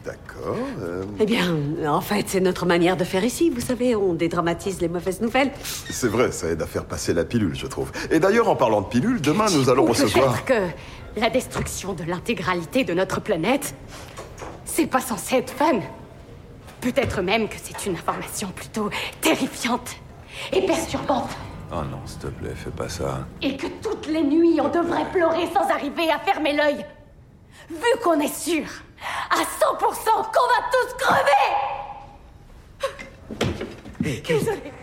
D'accord. 0.05 0.55
Euh. 0.81 1.03
Eh 1.19 1.25
bien, 1.25 1.55
en 1.87 2.01
fait, 2.01 2.25
c'est 2.27 2.39
notre 2.39 2.65
manière 2.65 2.95
de 2.95 3.03
faire 3.03 3.23
ici. 3.23 3.49
Vous 3.49 3.61
savez, 3.61 3.95
on 3.95 4.13
dédramatise 4.13 4.79
les 4.79 4.87
mauvaises 4.87 5.21
nouvelles. 5.21 5.51
C'est 5.63 6.07
vrai, 6.07 6.31
ça 6.31 6.47
aide 6.47 6.61
à 6.61 6.67
faire 6.67 6.85
passer 6.85 7.13
la 7.13 7.25
pilule, 7.25 7.55
je 7.55 7.67
trouve. 7.67 7.91
Et 8.09 8.19
d'ailleurs, 8.19 8.47
en 8.47 8.55
parlant 8.55 8.81
de 8.81 8.87
pilule, 8.87 9.21
demain, 9.21 9.47
nous 9.53 9.69
allons 9.69 9.85
recevoir... 9.85 10.41
Peut-être 10.43 10.45
que 10.45 11.19
la 11.19 11.29
destruction 11.29 11.93
de 11.93 12.03
l'intégralité 12.03 12.83
de 12.83 12.93
notre 12.93 13.19
planète, 13.19 13.75
c'est 14.65 14.87
pas 14.87 15.01
censé 15.01 15.35
être 15.35 15.51
fun. 15.51 15.79
Peut-être 16.79 17.21
même 17.21 17.49
que 17.49 17.55
c'est 17.61 17.85
une 17.85 17.95
information 17.95 18.49
plutôt 18.55 18.89
terrifiante 19.19 19.97
et 20.53 20.65
perturbante. 20.65 21.29
Oh 21.71 21.83
non, 21.91 21.99
s'il 22.05 22.19
te 22.19 22.27
plaît, 22.27 22.53
fais 22.55 22.71
pas 22.71 22.87
ça. 22.87 23.27
Et 23.41 23.57
que 23.57 23.67
toutes 23.83 24.07
les 24.07 24.23
nuits, 24.23 24.59
on 24.61 24.69
devrait 24.69 25.05
pleurer 25.11 25.47
sans 25.53 25.69
arriver 25.69 26.09
à 26.09 26.19
fermer 26.19 26.53
l'œil. 26.53 26.85
Vu 27.69 28.01
qu'on 28.03 28.19
est 28.19 28.33
sûr 28.33 28.63
à 29.29 29.35
100% 29.35 29.79
qu'on 29.79 30.47
va 30.47 30.59
tous 30.71 30.93
crever 30.97 31.45
Désolée. 33.99 34.78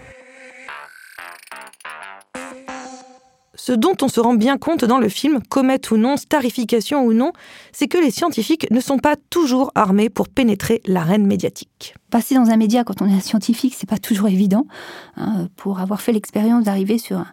Ce 3.66 3.72
dont 3.72 3.96
on 4.00 4.07
se 4.07 4.20
rend 4.20 4.35
bien 4.35 4.59
compte 4.59 4.85
dans 4.85 4.98
le 4.98 5.09
film, 5.09 5.40
comète 5.48 5.90
ou 5.90 5.96
non, 5.96 6.16
starification 6.16 7.05
ou 7.05 7.12
non, 7.12 7.33
c'est 7.72 7.88
que 7.88 7.98
les 7.98 8.12
scientifiques 8.12 8.70
ne 8.70 8.79
sont 8.79 9.00
pas 9.00 9.16
toujours 9.29 9.72
armés 9.74 10.09
pour 10.09 10.29
pénétrer 10.29 10.81
l'arène 10.87 11.26
médiatique 11.26 11.96
passer 12.11 12.35
dans 12.35 12.50
un 12.50 12.57
média 12.57 12.85
quand 12.85 13.02
on 13.02 13.07
est 13.07 13.12
un 13.12 13.20
scientifique, 13.20 13.74
c'est 13.76 13.88
pas 13.88 13.98
toujours 13.98 14.29
évident. 14.29 14.66
Hein, 15.16 15.48
pour 15.57 15.81
avoir 15.81 16.00
fait 16.00 16.12
l'expérience 16.12 16.64
d'arriver 16.64 16.98
sur 16.98 17.24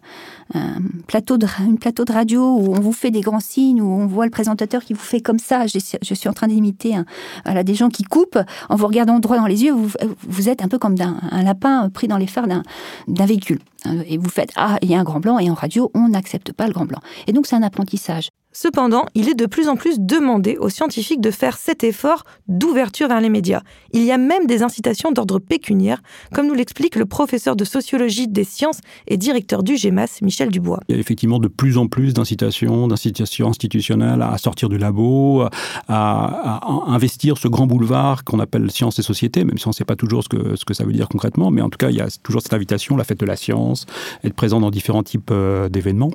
un, 0.54 0.78
plateau 1.06 1.38
de, 1.38 1.46
plateau 1.80 2.04
de 2.04 2.12
radio 2.12 2.56
où 2.56 2.74
on 2.74 2.80
vous 2.80 2.92
fait 2.92 3.10
des 3.10 3.20
grands 3.20 3.40
signes, 3.40 3.80
où 3.80 3.86
on 3.86 4.06
voit 4.06 4.24
le 4.24 4.30
présentateur 4.30 4.82
qui 4.84 4.92
vous 4.92 5.00
fait 5.00 5.20
comme 5.20 5.38
ça, 5.38 5.66
je, 5.66 6.14
suis 6.14 6.28
en 6.28 6.32
train 6.32 6.48
d'imiter 6.48 6.96
voilà, 7.44 7.62
des 7.62 7.74
gens 7.74 7.88
qui 7.88 8.02
coupent, 8.02 8.38
en 8.68 8.76
vous 8.76 8.86
regardant 8.86 9.18
droit 9.20 9.36
dans 9.36 9.46
les 9.46 9.64
yeux, 9.64 9.72
vous, 9.72 9.90
vous 10.26 10.48
êtes 10.48 10.62
un 10.62 10.68
peu 10.68 10.78
comme 10.78 10.96
un, 11.00 11.42
lapin 11.42 11.88
pris 11.90 12.08
dans 12.08 12.18
les 12.18 12.26
phares 12.26 12.46
d'un 12.46 13.26
véhicule. 13.26 13.60
Hein, 13.84 13.98
et 14.06 14.18
vous 14.18 14.30
faites 14.30 14.50
Ah, 14.56 14.78
il 14.82 14.90
y 14.90 14.94
a 14.94 14.98
un 14.98 15.04
grand 15.04 15.20
blanc, 15.20 15.38
et 15.38 15.50
en 15.50 15.54
radio, 15.54 15.90
on 15.94 16.12
n'accepte 16.24 16.52
pas 16.52 16.66
le 16.66 16.72
grand 16.72 16.86
blanc. 16.86 17.00
Et 17.26 17.32
donc, 17.32 17.46
c'est 17.46 17.54
un 17.54 17.62
apprentissage. 17.62 18.30
Cependant, 18.56 19.06
il 19.16 19.28
est 19.28 19.34
de 19.34 19.46
plus 19.46 19.68
en 19.68 19.74
plus 19.74 19.98
demandé 19.98 20.56
aux 20.58 20.68
scientifiques 20.68 21.20
de 21.20 21.32
faire 21.32 21.56
cet 21.58 21.82
effort 21.82 22.24
d'ouverture 22.46 23.08
vers 23.08 23.20
les 23.20 23.28
médias. 23.28 23.62
Il 23.92 24.04
y 24.04 24.12
a 24.12 24.16
même 24.16 24.46
des 24.46 24.62
incitations 24.62 25.10
d'ordre 25.10 25.40
pécuniaire, 25.40 26.00
comme 26.32 26.46
nous 26.46 26.54
l'explique 26.54 26.94
le 26.94 27.04
professeur 27.04 27.56
de 27.56 27.64
sociologie 27.64 28.28
des 28.28 28.44
sciences 28.44 28.78
et 29.08 29.16
directeur 29.16 29.64
du 29.64 29.76
GEMAS, 29.76 30.20
Michel 30.22 30.50
Dubois. 30.50 30.78
Il 30.88 30.94
y 30.94 30.98
a 30.98 31.00
effectivement 31.00 31.40
de 31.40 31.48
plus 31.48 31.78
en 31.78 31.88
plus 31.88 32.14
d'incitations, 32.14 32.86
d'incitations 32.86 33.48
institutionnelles 33.48 34.22
à 34.22 34.38
sortir 34.38 34.68
du 34.68 34.78
labo, 34.78 35.42
à, 35.88 36.60
investir 36.86 37.38
ce 37.38 37.48
grand 37.48 37.66
boulevard 37.66 38.22
qu'on 38.22 38.38
appelle 38.38 38.70
science 38.70 39.00
et 39.00 39.02
société, 39.02 39.44
même 39.44 39.58
si 39.58 39.66
on 39.66 39.70
ne 39.70 39.74
sait 39.74 39.84
pas 39.84 39.96
toujours 39.96 40.22
ce 40.22 40.28
que, 40.28 40.54
ce 40.54 40.64
que 40.64 40.74
ça 40.74 40.84
veut 40.84 40.92
dire 40.92 41.08
concrètement, 41.08 41.50
mais 41.50 41.60
en 41.60 41.70
tout 41.70 41.78
cas, 41.78 41.90
il 41.90 41.96
y 41.96 42.00
a 42.00 42.06
toujours 42.22 42.40
cette 42.40 42.54
invitation, 42.54 42.96
la 42.96 43.02
fête 43.02 43.18
de 43.18 43.26
la 43.26 43.34
science, 43.34 43.86
être 44.22 44.34
présent 44.34 44.60
dans 44.60 44.70
différents 44.70 45.02
types 45.02 45.30
euh, 45.32 45.68
d'événements. 45.68 46.12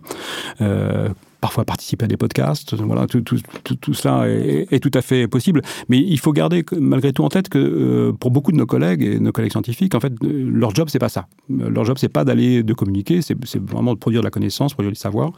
Euh, 0.62 1.10
parfois 1.42 1.66
participer 1.66 2.06
à 2.06 2.08
des 2.08 2.18
podcasts. 2.18 2.74
Voilà, 2.76 3.08
tout, 3.08 3.22
tout, 3.22 3.38
tout, 3.64 3.94
cela 3.94 4.28
est, 4.28 4.80
tout 4.80 4.92
à 4.94 5.02
fait 5.02 5.28
possible. 5.28 5.62
Mais 5.88 6.00
il 6.00 6.20
faut 6.20 6.34
garder 6.34 6.66
malgré 6.78 7.14
tout 7.14 7.24
en 7.24 7.30
tête 7.30 7.50
que 7.50 8.12
pour 8.20 8.32
beaucoup 8.32 8.52
de 8.52 8.58
nos 8.58 8.66
collègues 8.66 9.04
et 9.04 9.20
nos 9.20 9.32
collègues 9.32 9.52
scientifiques, 9.52 9.96
en 9.96 10.00
fait, 10.00 10.14
leur 10.22 10.76
job 10.76 10.90
c'est 10.90 11.00
pas 11.00 11.10
ça. 11.10 11.28
Leur 11.50 11.86
job 11.86 11.98
c'est 12.00 12.10
pas 12.10 12.26
d'aller 12.26 12.64
de 12.64 12.74
communiquer, 12.74 13.22
c'est 13.22 13.36
vraiment 13.62 13.94
de 13.94 14.00
produire 14.00 14.22
de 14.22 14.28
la 14.28 14.32
connaissance, 14.32 14.74
produire 14.74 14.92
du 14.92 15.00
savoir 15.00 15.32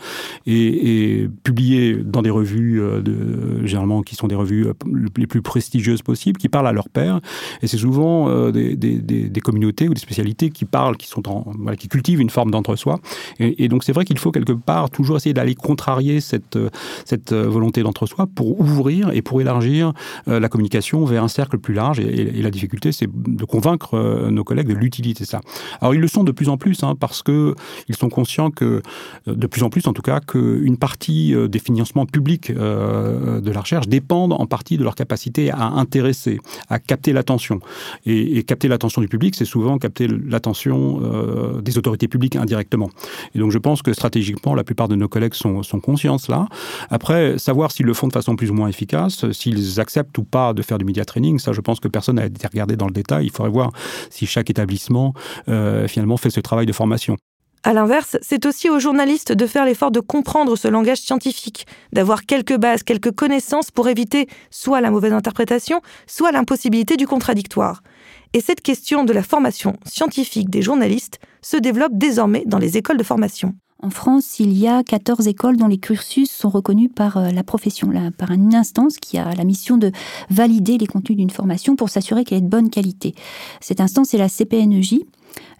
et, 0.46 1.28
publier 1.44 1.96
dans 1.96 2.22
des 2.22 2.30
revues 2.30 2.82
généralement 3.64 4.02
qui 4.02 4.16
sont 4.16 4.28
des 4.28 4.36
revues 4.36 4.68
les 5.16 5.28
plus 5.28 5.42
prestigieuses 5.42 6.02
possibles, 6.02 6.40
qui 6.40 6.50
parlent 6.50 6.68
à 6.68 6.74
leur 6.74 6.90
père. 6.90 7.20
Et 7.62 7.68
c'est 7.68 7.78
souvent 7.78 8.52
des, 8.52 8.76
des, 8.76 9.42
communautés 9.42 9.90
ou 9.90 9.94
des 9.94 10.00
spécialités 10.00 10.50
qui 10.50 10.66
parlent, 10.66 10.98
qui 10.98 11.08
sont 11.08 11.28
en, 11.30 11.46
qui 11.78 11.88
cultivent 11.88 12.22
une 12.22 12.30
forme 12.30 12.52
d'entre-soi. 12.52 13.00
Et, 13.40 13.64
et, 13.64 13.68
donc 13.68 13.84
c'est 13.84 13.94
vrai 13.94 14.06
qu'il 14.06 14.18
faut 14.18 14.32
quelque 14.32 14.54
part 14.54 14.90
toujours 14.90 15.18
essayer 15.18 15.34
d'aller 15.34 15.56
contrarier 15.56 15.91
cette, 16.20 16.58
cette 17.06 17.34
volonté 17.34 17.84
d'entre-soi 17.84 18.28
pour 18.34 18.60
ouvrir 18.60 19.12
et 19.12 19.22
pour 19.22 19.42
élargir 19.42 19.94
euh, 20.28 20.40
la 20.40 20.50
communication 20.50 21.06
vers 21.06 21.24
un 21.24 21.28
cercle 21.28 21.58
plus 21.58 21.74
large. 21.74 22.00
Et, 22.00 22.42
la 22.42 22.50
difficulté, 22.50 22.92
c'est 22.92 23.08
de 23.08 23.46
convaincre 23.46 23.96
euh, 23.96 24.32
nos 24.32 24.44
collègues 24.44 24.68
de 24.68 24.74
l'utilité 24.74 25.24
de 25.24 25.30
ça. 25.30 25.42
Alors 25.80 25.94
ils 25.94 26.02
le 26.02 26.08
sont 26.08 26.24
de 26.24 26.32
plus 26.32 26.50
en 26.50 26.58
plus, 26.58 26.84
hein, 26.84 26.96
parce 27.00 27.22
que 27.22 27.56
ils 27.88 27.96
sont 27.96 28.10
conscients 28.10 28.50
que, 28.50 28.82
euh, 29.28 29.36
de 29.36 29.48
plus 29.48 29.64
en 29.64 29.70
plus 29.70 29.88
en 29.88 29.94
tout 29.94 30.02
cas, 30.02 30.20
qu'une 30.20 30.78
partie 30.78 31.36
des 31.50 31.60
financements 31.60 32.06
publics 32.06 32.52
de 32.52 33.52
la 33.52 33.60
recherche 33.60 33.88
dépendent 33.88 34.34
en 34.34 34.46
partie 34.46 34.78
de 34.78 34.84
leur 34.84 34.96
capacité 34.96 35.52
à 35.52 35.66
intéresser, 35.66 36.40
à 36.70 36.80
capter 36.80 37.14
l'attention. 37.14 37.60
Et, 38.06 38.44
capter 38.44 38.68
l'attention 38.68 39.02
du 39.02 39.08
public, 39.08 39.36
c'est 39.36 39.46
souvent 39.46 39.78
capter 39.78 40.08
l'attention 40.08 41.00
euh, 41.04 41.62
des 41.62 41.78
autorités 41.78 42.08
publiques 42.08 42.36
indirectement. 42.36 42.90
Et 43.36 43.40
donc 43.40 43.52
je 43.52 43.58
pense 43.58 43.82
que 43.82 43.94
stratégiquement, 43.94 44.56
la 44.56 44.64
plupart 44.64 44.88
de 44.88 44.96
nos 44.96 45.08
collègues 45.08 45.34
sont, 45.34 45.64
sont 45.64 45.80
conscients 45.82 46.16
de 46.16 46.22
cela. 46.22 46.48
Après, 46.90 47.38
savoir 47.38 47.72
s'ils 47.72 47.86
le 47.86 47.94
font 47.94 48.08
de 48.08 48.14
façon 48.14 48.36
plus 48.36 48.50
ou 48.50 48.54
moins 48.54 48.68
efficace, 48.68 49.30
s'ils 49.32 49.80
acceptent 49.80 50.18
ou 50.18 50.24
pas 50.24 50.54
de 50.54 50.62
faire 50.62 50.78
du 50.78 50.86
media 50.86 51.06
training, 51.06 51.40
ça 51.40 51.52
je 51.52 51.62
pense 51.62 51.80
que 51.80 51.88
personne 51.88 52.16
n'a 52.16 52.26
été 52.26 52.48
regardé 52.48 52.76
dans 52.76 52.88
le 52.88 52.94
détail. 52.94 53.26
Il 53.26 53.32
faudrait 53.32 53.52
voir 53.52 53.72
si 54.10 54.26
chaque 54.26 54.50
établissement 54.50 55.14
euh, 55.50 55.88
finalement 55.88 56.18
fait 56.18 56.30
ce 56.30 56.40
travail 56.40 56.66
de 56.66 56.74
formation. 56.74 57.18
À 57.64 57.74
l'inverse, 57.74 58.18
c'est 58.24 58.48
aussi 58.48 58.72
aux 58.72 58.80
journalistes 58.80 59.32
de 59.32 59.46
faire 59.46 59.66
l'effort 59.66 59.92
de 59.92 60.00
comprendre 60.00 60.56
ce 60.56 60.68
langage 60.68 60.98
scientifique, 60.98 61.68
d'avoir 61.94 62.26
quelques 62.26 62.58
bases, 62.58 62.82
quelques 62.82 63.12
connaissances 63.12 63.70
pour 63.70 63.88
éviter 63.88 64.28
soit 64.50 64.82
la 64.82 64.90
mauvaise 64.90 65.14
interprétation, 65.14 65.80
soit 66.08 66.32
l'impossibilité 66.32 66.98
du 66.98 67.06
contradictoire. 67.06 67.84
Et 68.34 68.42
cette 68.42 68.62
question 68.62 69.04
de 69.04 69.14
la 69.14 69.22
formation 69.22 69.78
scientifique 69.86 70.50
des 70.50 70.64
journalistes 70.64 71.20
se 71.44 71.58
développe 71.58 71.92
désormais 71.94 72.44
dans 72.48 72.58
les 72.58 72.78
écoles 72.78 72.98
de 72.98 73.04
formation. 73.04 73.54
En 73.84 73.90
France, 73.90 74.40
il 74.40 74.56
y 74.56 74.68
a 74.68 74.84
14 74.84 75.28
écoles 75.28 75.58
dont 75.58 75.68
les 75.68 75.80
cursus 75.80 76.30
sont 76.30 76.50
reconnus 76.50 76.92
par 76.94 77.18
euh, 77.18 77.32
la 77.32 77.44
profession, 77.44 77.90
par 78.16 78.30
une 78.30 78.54
instance 78.54 78.98
qui 78.98 79.18
a 79.18 79.34
la 79.34 79.44
mission 79.44 79.78
de 79.78 79.92
valider 80.30 80.78
les 80.78 80.86
contenus 80.86 81.18
d'une 81.18 81.32
formation 81.32 81.76
pour 81.76 81.90
s'assurer 81.90 82.24
qu'elle 82.24 82.40
est 82.40 82.42
de 82.42 82.48
bonne 82.48 82.70
qualité. 82.70 83.16
Cette 83.60 83.82
instance 83.82 84.14
est 84.14 84.20
la 84.20 84.30
CPNEJ, 84.30 85.00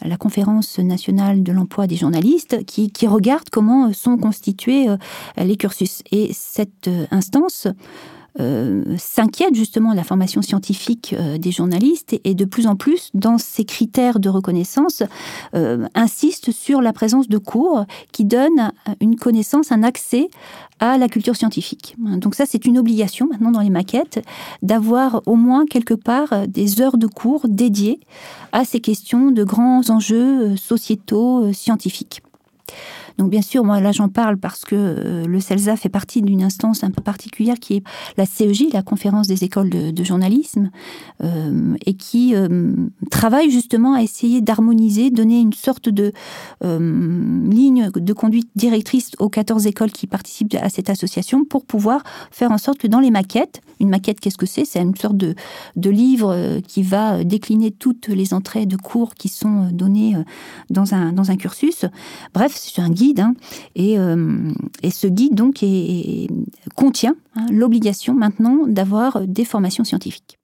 la 0.04 0.18
Conférence 0.18 0.78
nationale 0.78 1.42
de 1.42 1.52
l'emploi 1.52 1.88
des 1.88 1.96
journalistes, 1.96 2.64
qui, 2.66 2.92
regarde 3.08 3.50
comment 3.52 3.92
sont 3.92 4.18
constitués 4.18 4.88
euh, 4.88 4.98
les 5.38 5.58
cursus. 5.58 6.04
Et 6.12 6.32
cette 6.32 6.88
euh, 6.88 7.08
instance 7.10 7.68
euh, 8.40 8.96
s'inquiète 8.98 9.56
justement 9.56 9.92
de 9.92 9.98
la 9.98 10.06
formation 10.06 10.42
scientifique 10.42 11.14
euh, 11.20 11.38
des 11.38 11.52
journalistes 11.52 12.18
et, 12.24 12.34
de 12.34 12.46
plus 12.46 12.66
en 12.66 12.78
plus, 12.78 13.10
dans 13.14 13.38
ces 13.38 13.66
critères 13.66 14.20
de 14.20 14.30
reconnaissance, 14.30 15.04
euh, 15.54 15.86
insiste 15.96 16.52
sur 16.52 16.82
la 16.82 16.94
présence 16.94 17.28
de 17.28 17.38
cours 17.38 17.86
qui 18.14 18.24
donnent 18.24 18.72
une 19.02 19.18
connaissance, 19.18 19.72
un 19.74 19.84
accès 19.84 20.30
à 20.80 20.98
la 20.98 21.10
culture 21.10 21.36
scientifique. 21.36 21.96
Donc 22.00 22.36
ça, 22.36 22.46
c'est 22.46 22.66
une 22.66 22.78
obligation 22.78 23.28
maintenant 23.28 23.52
dans 23.52 23.60
les 23.60 23.70
maquettes 23.70 24.24
d'avoir 24.62 25.22
au 25.26 25.36
moins 25.36 25.66
quelque 25.66 25.94
part 25.94 26.48
des 26.48 26.82
heures 26.82 26.98
de 26.98 27.08
cours 27.08 27.48
dédiées 27.48 28.00
à 28.52 28.66
ces 28.66 28.80
questions 28.80 29.32
de 29.32 29.44
grands 29.44 29.90
enjeux 29.90 30.56
sociétaux 30.56 31.52
scientifiques. 31.54 32.22
Donc 33.18 33.30
bien 33.30 33.42
sûr, 33.42 33.64
moi 33.64 33.80
là 33.80 33.92
j'en 33.92 34.10
parle 34.10 34.38
parce 34.38 34.66
que 34.66 34.76
euh, 34.76 35.26
le 35.26 35.40
CELSA 35.40 35.76
fait 35.76 35.90
partie 35.90 36.22
d'une 36.22 36.44
instance 36.44 36.84
un 36.84 36.92
peu 36.92 37.02
particulière 37.02 37.56
qui 37.60 37.76
est 37.76 37.84
la 38.18 38.26
CEJ, 38.26 38.74
la 38.74 38.82
conférence 38.82 39.28
des 39.28 39.44
écoles 39.44 39.70
de, 39.70 40.04
journalisme, 40.04 40.72
euh, 41.24 41.76
et 41.86 41.94
qui 41.94 42.36
euh, 42.36 42.74
travaille 43.12 43.52
justement 43.52 43.94
à 43.94 44.02
essayer 44.02 44.42
d'harmoniser, 44.42 45.12
donner 45.12 45.40
une 45.40 45.54
sorte 45.54 45.90
de 45.90 46.12
ligne 46.62 47.90
de 47.94 48.14
conduite 48.14 48.50
directrice 48.56 49.12
aux 49.20 49.30
14 49.30 49.68
écoles 49.68 49.92
qui 49.92 50.08
participent 50.08 50.56
à 50.62 50.70
cette 50.70 50.90
association 50.90 51.46
pour 51.46 51.66
pouvoir 51.66 52.04
faire 52.32 52.52
en 52.52 52.58
sorte 52.58 52.80
que 52.80 52.88
dans 52.88 53.00
les 53.00 53.12
maquettes, 53.12 53.62
une 53.80 53.90
maquette 53.90 54.20
qu'est-ce 54.20 54.38
que 54.38 54.46
c'est? 54.46 54.66
C'est 54.66 54.82
une 54.82 54.96
sorte 54.96 55.18
de, 55.18 55.36
livre 55.76 56.60
qui 56.68 56.84
va 56.84 57.24
décliner 57.24 57.72
toutes 57.72 58.08
les 58.08 58.34
entrées 58.34 58.66
de 58.66 58.78
cours 58.78 59.16
qui 59.16 59.28
sont 59.28 59.70
données 59.72 60.16
dans 60.70 60.94
un, 60.94 61.12
dans 61.12 61.32
un 61.32 61.36
cursus. 61.36 61.86
Bref, 62.34 62.54
c'est 62.56 62.82
un 62.82 62.90
guide 62.90 63.01
Hein. 63.20 63.34
Euh, 63.80 64.52
et, 64.84 64.92
ce 64.92 65.08
guide 65.08 65.36
donc 65.36 65.64
contient 66.76 67.16
hein, 67.36 67.46
l'obligation 67.52 68.14
maintenant 68.14 68.60
d'avoir 68.68 69.22
des 69.28 69.46
formations 69.46 69.84
scientifiques. 69.84 70.38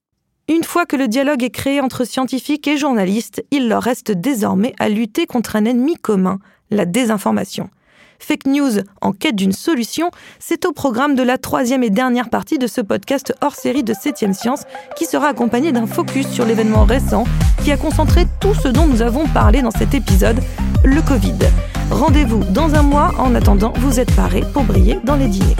Une 0.50 0.63
fois 0.63 0.86
que 0.86 0.96
le 0.96 1.08
dialogue 1.08 1.43
est 1.43 1.50
créé 1.50 1.82
entre 1.82 2.06
scientifiques 2.06 2.67
et 2.67 2.78
journalistes, 2.78 3.43
il 3.52 3.67
leur 3.67 3.84
reste 3.84 4.12
désormais 4.12 4.74
à 4.80 4.88
lutter 4.88 5.26
contre 5.26 5.58
un 5.58 5.65
ennemi 5.65 5.96
commun, 5.96 6.39
la 6.72 6.86
désinformation. 6.86 7.70
Fake 8.20 8.48
News 8.48 8.82
en 9.02 9.12
quête 9.12 9.36
d'une 9.36 9.52
solution, 9.52 10.12
c'est 10.40 10.66
au 10.66 10.72
programme 10.72 11.16
de 11.16 11.24
la 11.24 11.38
troisième 11.38 11.84
et 11.84 11.90
dernière 11.90 12.30
partie 12.30 12.58
de 12.58 12.68
ce 12.68 12.82
podcast 12.82 13.34
hors 13.42 13.56
série 13.56 13.84
de 13.84 13.94
7e 13.94 14.34
Science 14.34 14.64
qui 14.96 15.06
sera 15.06 15.28
accompagné 15.28 15.72
d'un 15.72 15.88
focus 15.88 16.28
sur 16.28 16.46
l'événement 16.46 16.86
récent 16.86 17.26
qui 17.64 17.72
a 17.72 17.78
concentré 17.78 18.26
tout 18.40 18.54
ce 18.54 18.68
dont 18.68 18.86
nous 18.86 19.02
avons 19.02 19.28
parlé 19.28 19.62
dans 19.62 19.72
cet 19.72 19.94
épisode, 19.94 20.40
le 20.84 21.02
Covid. 21.02 21.38
Rendez-vous 21.92 22.44
dans 22.44 22.76
un 22.76 22.82
mois. 22.84 23.14
En 23.18 23.34
attendant, 23.36 23.74
vous 23.78 24.00
êtes 24.00 24.14
parés 24.16 24.44
pour 24.54 24.64
briller 24.64 25.00
dans 25.04 25.16
les 25.16 25.28
dîners. 25.28 25.56